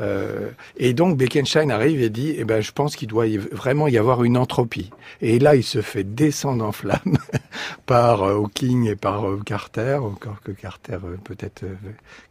[0.00, 3.98] Euh, et donc Bekenstein arrive et dit, eh ben, je pense qu'il doit vraiment y
[3.98, 4.90] avoir une entropie.
[5.20, 7.18] Et là, il se fait descendre en flammes
[7.86, 11.64] par euh, Hawking et par euh, Carter, encore que Carter peut-être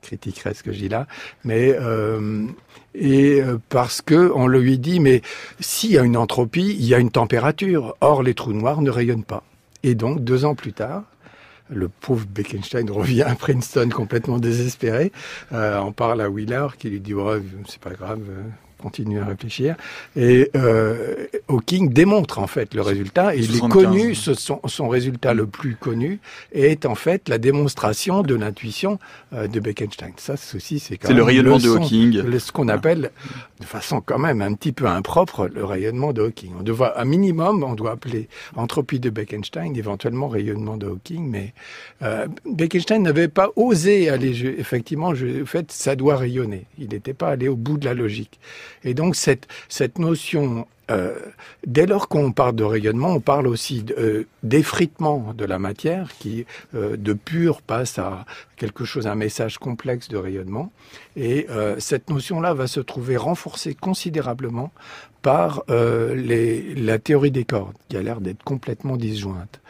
[0.02, 1.08] critiquerait ce que je dis là,
[1.44, 1.76] mais
[2.96, 5.22] et parce que on lui dit, mais
[5.60, 7.96] s'il y a une entropie, il y a une température.
[8.02, 9.44] Or, les trous noirs ne rayonnent pas.
[9.84, 11.04] Et donc, deux ans plus tard,
[11.70, 15.12] le pauvre Bekenstein revient à Princeton complètement désespéré.
[15.52, 18.22] Euh, on parle à Wheeler qui lui dit ouais, c'est pas grave,
[18.78, 19.76] continue à réfléchir.
[20.16, 23.36] Et euh, Hawking démontre en fait le résultat.
[23.36, 26.20] Et il est connu, ce, son, son, résultat le plus connu
[26.52, 29.00] est en fait la démonstration de l'intuition
[29.34, 30.14] euh, de Bekenstein.
[30.18, 32.40] Ça ceci, c'est C'est le rayonnement de Hawking.
[32.40, 33.12] Ce qu'on appelle,
[33.60, 36.52] de façon quand même un petit peu impropre, le rayonnement de Hawking.
[36.60, 41.54] On doit, un minimum, on doit appeler entropie de Bekenstein, éventuellement rayonnement de Hawking, mais
[42.02, 46.66] euh, Bekenstein n'avait pas osé aller, effectivement, je, en fait, ça doit rayonner.
[46.78, 48.40] Il n'était pas allé au bout de la logique.
[48.84, 49.48] Et donc cette,
[50.00, 51.16] notion euh,
[51.66, 56.46] dès lors qu'on parle de rayonnement, on parle aussi euh, d'effritement de la matière qui,
[56.76, 58.26] euh, de pur, passe à
[58.58, 60.72] quelque chose, un message complexe de rayonnement.
[61.16, 61.48] Et
[61.80, 64.72] cette notion-là va se trouver renforcée considérablement
[65.22, 69.62] par les, la théorie des cordes, qui a l'air d'être complètement disjointe.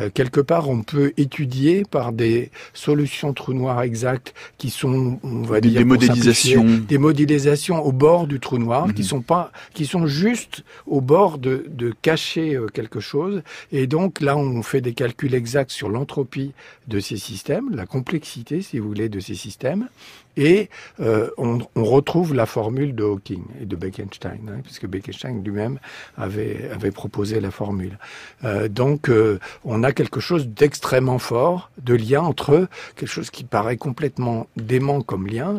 [0.00, 5.42] Euh, quelque part, on peut étudier par des solutions trou noir exactes qui sont, on
[5.42, 9.08] va des, dire, des modélisations, des modélisations au bord du trou noir, qui mhm.
[9.08, 13.42] sont pas, qui sont juste au bord de, de cacher euh, quelque chose.
[13.72, 16.52] Et donc là, on fait des calculs exacts sur l'entropie
[16.86, 19.88] de ces systèmes, la complexité, si vous voulez, de ces systèmes.
[20.36, 20.68] Et
[21.00, 25.80] euh, on, retrouve la formule de Hawking et de Bekenstein, hein, puisque Bekenstein lui-même
[26.16, 27.98] avait, avait proposé la formule.
[28.44, 33.42] Euh, donc euh, on a quelque chose d'extrêmement fort, de lien entre quelque chose qui
[33.42, 35.56] paraît complètement dément comme lien,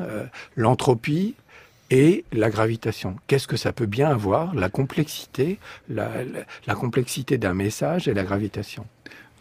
[0.55, 1.36] l'entropie,
[1.91, 3.15] et la gravitation.
[3.26, 5.57] Qu'est-ce que ça peut bien avoir La complexité,
[5.89, 8.86] la complexité d'un message et la gravitation?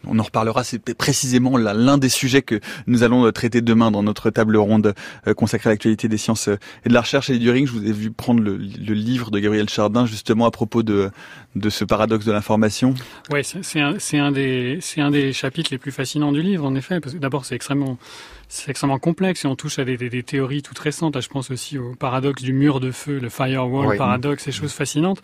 [0.07, 4.03] On en reparlera, c'est précisément l'un des sujets que nous allons euh, traiter demain dans
[4.03, 4.93] notre table ronde
[5.27, 7.29] euh, consacrée à l'actualité des sciences euh, et de la recherche.
[7.29, 10.83] Et During, je vous ai vu prendre le, livre de Gabriel Chardin justement à propos
[10.83, 11.11] de,
[11.55, 12.93] de ce paradoxe de l'information.
[13.31, 16.99] Oui, c'est un, un, des, un des chapitres les plus fascinants du livre, en effet,
[16.99, 17.97] parce que d'abord c'est extrêmement
[18.51, 21.21] c'est extrêmement complexe et on touche à des, des, des, théories toutes récentes.
[21.21, 25.21] je pense aussi au paradoxe du mur de feu, le firewall paradoxe, ces choses fascinantes.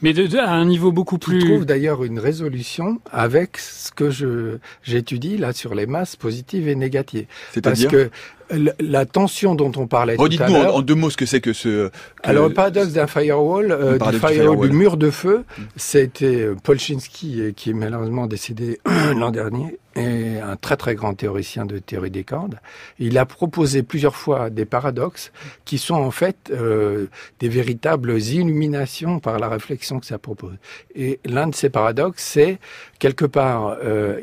[0.00, 1.40] Mais de, à un niveau beaucoup plus.
[1.40, 6.68] Je trouve d'ailleurs une résolution avec ce que je j'étudie là sur les masses positives
[6.68, 7.26] et négatives.
[7.62, 8.10] Parce que
[8.50, 10.74] la tension dont on parlait tout à l'heure.
[10.74, 11.90] en deux mots ce que c'est que ce.
[12.22, 15.62] Alors le paradoxe d'un firewall, euh, du, firewall, du mur de feu, mm.
[15.76, 18.80] c'était euh, Polchinski euh, qui est malheureusement décédé
[19.16, 22.60] l'an dernier et un très très grand théoricien de théorie des cordes.
[22.98, 25.32] Il a proposé plusieurs fois des paradoxes
[25.64, 27.06] qui sont en fait euh,
[27.40, 30.54] des véritables illuminations par la réflexion que ça propose.
[30.94, 32.58] Et l'un de ces paradoxes, c'est
[32.98, 34.20] quelque part, euh,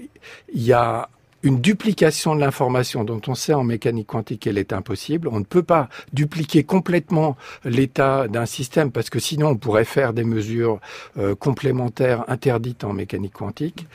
[0.54, 1.10] il y a
[1.46, 5.28] une duplication de l'information dont on sait en mécanique quantique qu'elle est impossible.
[5.32, 10.14] On ne peut pas dupliquer complètement l'état d'un système parce que sinon on pourrait faire
[10.14, 10.80] des mesures
[11.20, 13.86] euh, complémentaires interdites en mécanique quantique.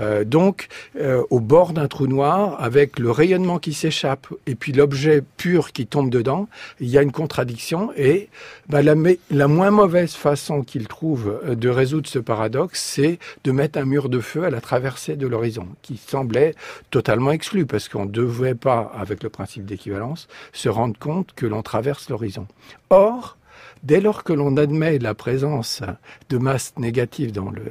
[0.00, 0.66] Euh, donc,
[1.00, 5.72] euh, au bord d'un trou noir, avec le rayonnement qui s'échappe et puis l'objet pur
[5.72, 6.48] qui tombe dedans,
[6.80, 8.28] il y a une contradiction et
[8.68, 13.84] bah, la, moins mauvaise façon qu'il trouve de résoudre ce paradoxe, c'est de mettre un
[13.84, 16.54] mur de feu à la traversée de l'horizon, qui semblait
[16.96, 21.44] totalement exclu parce qu'on ne devait pas, avec le principe d'équivalence, se rendre compte que
[21.44, 22.46] l'on traverse l'horizon.
[22.88, 23.36] Or,
[23.82, 25.82] dès lors que l'on admet la présence
[26.30, 27.64] de masse négative dans le,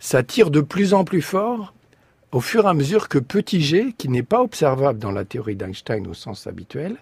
[0.00, 1.74] ça tire de plus en plus fort
[2.32, 5.54] au fur et à mesure que petit g, qui n'est pas observable dans la théorie
[5.54, 6.96] d'Einstein au sens habituel,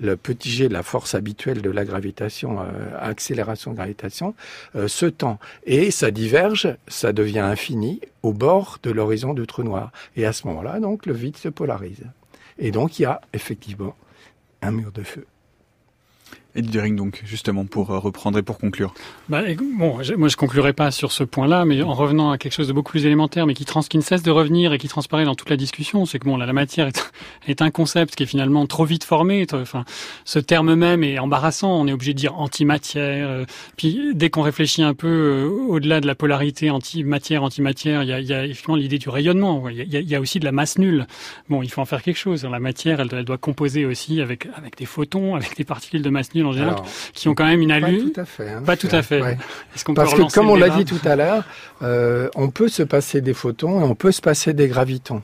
[0.00, 2.64] le petit g, la force habituelle de la gravitation, euh,
[3.00, 4.34] accélération gravitation,
[4.74, 5.38] euh, se tend.
[5.64, 9.92] Et ça diverge, ça devient infini au bord de l'horizon du trou noir.
[10.14, 12.04] Et à ce moment-là, donc, le vide se polarise.
[12.58, 13.96] Et donc, il y a effectivement
[14.60, 15.26] un mur de feu.
[16.56, 18.94] Eddie Dering, donc, justement, pour euh, reprendre et pour conclure.
[19.28, 19.42] Bah,
[19.78, 22.72] bon, moi, je conclurai pas sur ce point-là, mais en revenant à quelque chose de
[22.72, 25.50] beaucoup plus élémentaire, mais qui, trans, ne cesse de revenir et qui transparaît dans toute
[25.50, 26.88] la discussion, c'est que bon, la matière
[27.46, 29.46] est, un concept qui est finalement trop vite formé.
[29.52, 29.84] Enfin,
[30.24, 31.78] ce terme même est embarrassant.
[31.78, 33.28] On est obligé de dire antimatière.
[33.28, 33.44] Euh,
[33.76, 38.12] puis, dès qu'on réfléchit un peu euh, au-delà de la polarité antimatière, antimatière, il y
[38.12, 39.68] a, y effectivement l'idée du rayonnement.
[39.68, 41.06] Il y, a, aussi de la masse nulle.
[41.50, 42.44] Bon, il faut en faire quelque chose.
[42.44, 44.48] La matière, elle, doit composer aussi avec
[44.78, 46.76] des photons, avec des particules de masse nulle en général,
[47.12, 48.04] qui ont quand même une allure.
[48.04, 48.50] Pas tout à fait.
[48.50, 49.22] Hein, pas tout à fait.
[49.22, 49.38] Ouais.
[49.94, 51.44] Parce que comme on l'a dit tout à l'heure,
[51.82, 55.22] euh, on peut se passer des photons et on peut se passer des gravitons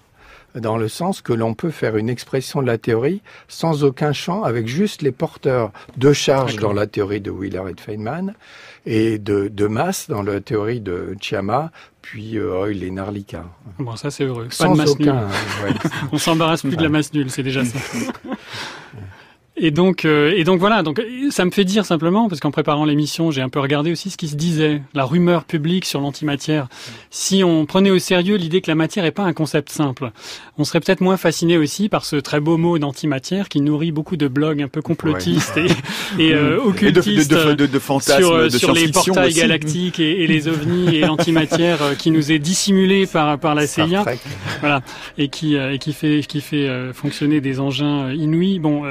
[0.54, 4.42] dans le sens que l'on peut faire une expression de la théorie sans aucun champ,
[4.42, 8.34] avec juste les porteurs de charge dans la théorie de Wheeler et de Feynman,
[8.84, 11.70] et de, de masse dans la théorie de Chiama,
[12.02, 13.44] puis euh, et Narlika.
[13.78, 14.48] Bon, ça c'est heureux.
[14.58, 15.24] Pas de masse aucun, nulle.
[15.64, 15.74] Ouais.
[16.12, 17.78] on s'embarrasse plus de la masse nulle, c'est déjà ça.
[19.64, 20.82] Et donc, euh, et donc voilà.
[20.82, 21.00] Donc,
[21.30, 24.16] ça me fait dire simplement, parce qu'en préparant l'émission, j'ai un peu regardé aussi ce
[24.16, 26.66] qui se disait, la rumeur publique sur l'antimatière.
[27.10, 30.10] Si on prenait au sérieux l'idée que la matière n'est pas un concept simple,
[30.58, 34.16] on serait peut-être moins fasciné aussi par ce très beau mot d'antimatière qui nourrit beaucoup
[34.16, 35.68] de blogs un peu complotistes et,
[36.18, 40.26] et euh, occultistes de, de, de, fantasmes, sur, de sur les portails galactiques et, et,
[40.26, 44.04] les ovnis et l'antimatière euh, qui nous est dissimulé par par la CIA,
[44.58, 44.82] voilà,
[45.18, 48.58] et qui euh, et qui fait qui fait fonctionner des engins inouïs.
[48.58, 48.82] Bon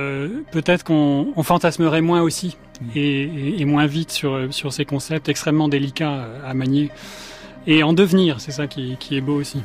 [0.62, 2.58] peut-être qu'on on fantasmerait moins aussi
[2.96, 6.90] et, et, moins vite sur, sur ces concepts extrêmement délicats à manier.
[7.68, 8.40] Et en devenir.
[8.40, 9.62] C'est ça qui, est beau aussi.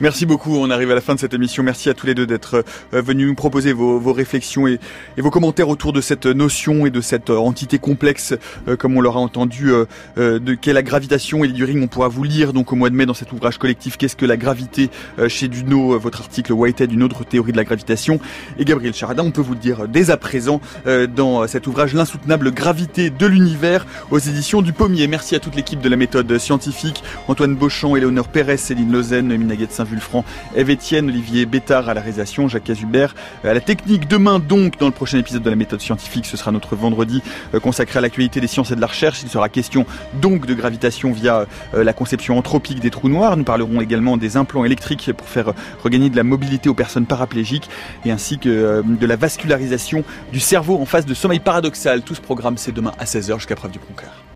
[0.00, 0.56] Merci beaucoup.
[0.56, 1.62] On arrive à la fin de cette émission.
[1.62, 2.64] Merci à tous les deux d'être
[2.94, 4.78] euh, venus nous proposer vos, réflexions et,
[5.16, 8.34] vos commentaires autour de cette notion et de cette euh, entité complexe,
[8.66, 9.72] euh, comme on l'aura entendu,
[10.16, 11.44] de qu'est la gravitation.
[11.44, 13.58] Et du ring, on pourra vous lire donc au mois de mai dans cet ouvrage
[13.58, 14.90] collectif Qu'est-ce que la gravité
[15.28, 18.20] chez Duno, votre article Whitehead, une autre théorie de la gravitation.
[18.58, 22.52] Et Gabriel Charadin, on peut vous le dire dès à présent dans cet ouvrage L'insoutenable
[22.52, 25.06] gravité de l'univers aux éditions du Pommier.
[25.06, 27.02] Merci à toute l'équipe de la méthode scientifique.
[27.28, 30.24] Antoine Beauchamp, Éléonore Pérez, Céline Lausanne, Minaguette Saint-Vulfranc,
[30.56, 33.14] Eve Etienne, Olivier Bétard à la réalisation, Jacques Cazubert
[33.44, 34.08] à la technique.
[34.08, 37.22] Demain donc, dans le prochain épisode de la méthode scientifique, ce sera notre vendredi
[37.54, 39.22] euh, consacré à l'actualité des sciences et de la recherche.
[39.22, 39.84] Il sera question
[40.20, 43.36] donc de gravitation via euh, la conception anthropique des trous noirs.
[43.36, 45.52] Nous parlerons également des implants électriques pour faire
[45.84, 47.68] regagner de la mobilité aux personnes paraplégiques
[48.04, 50.02] et ainsi que euh, de la vascularisation
[50.32, 52.02] du cerveau en phase de sommeil paradoxal.
[52.02, 54.24] Tout ce programme, c'est demain à 16h jusqu'à preuve du contraire.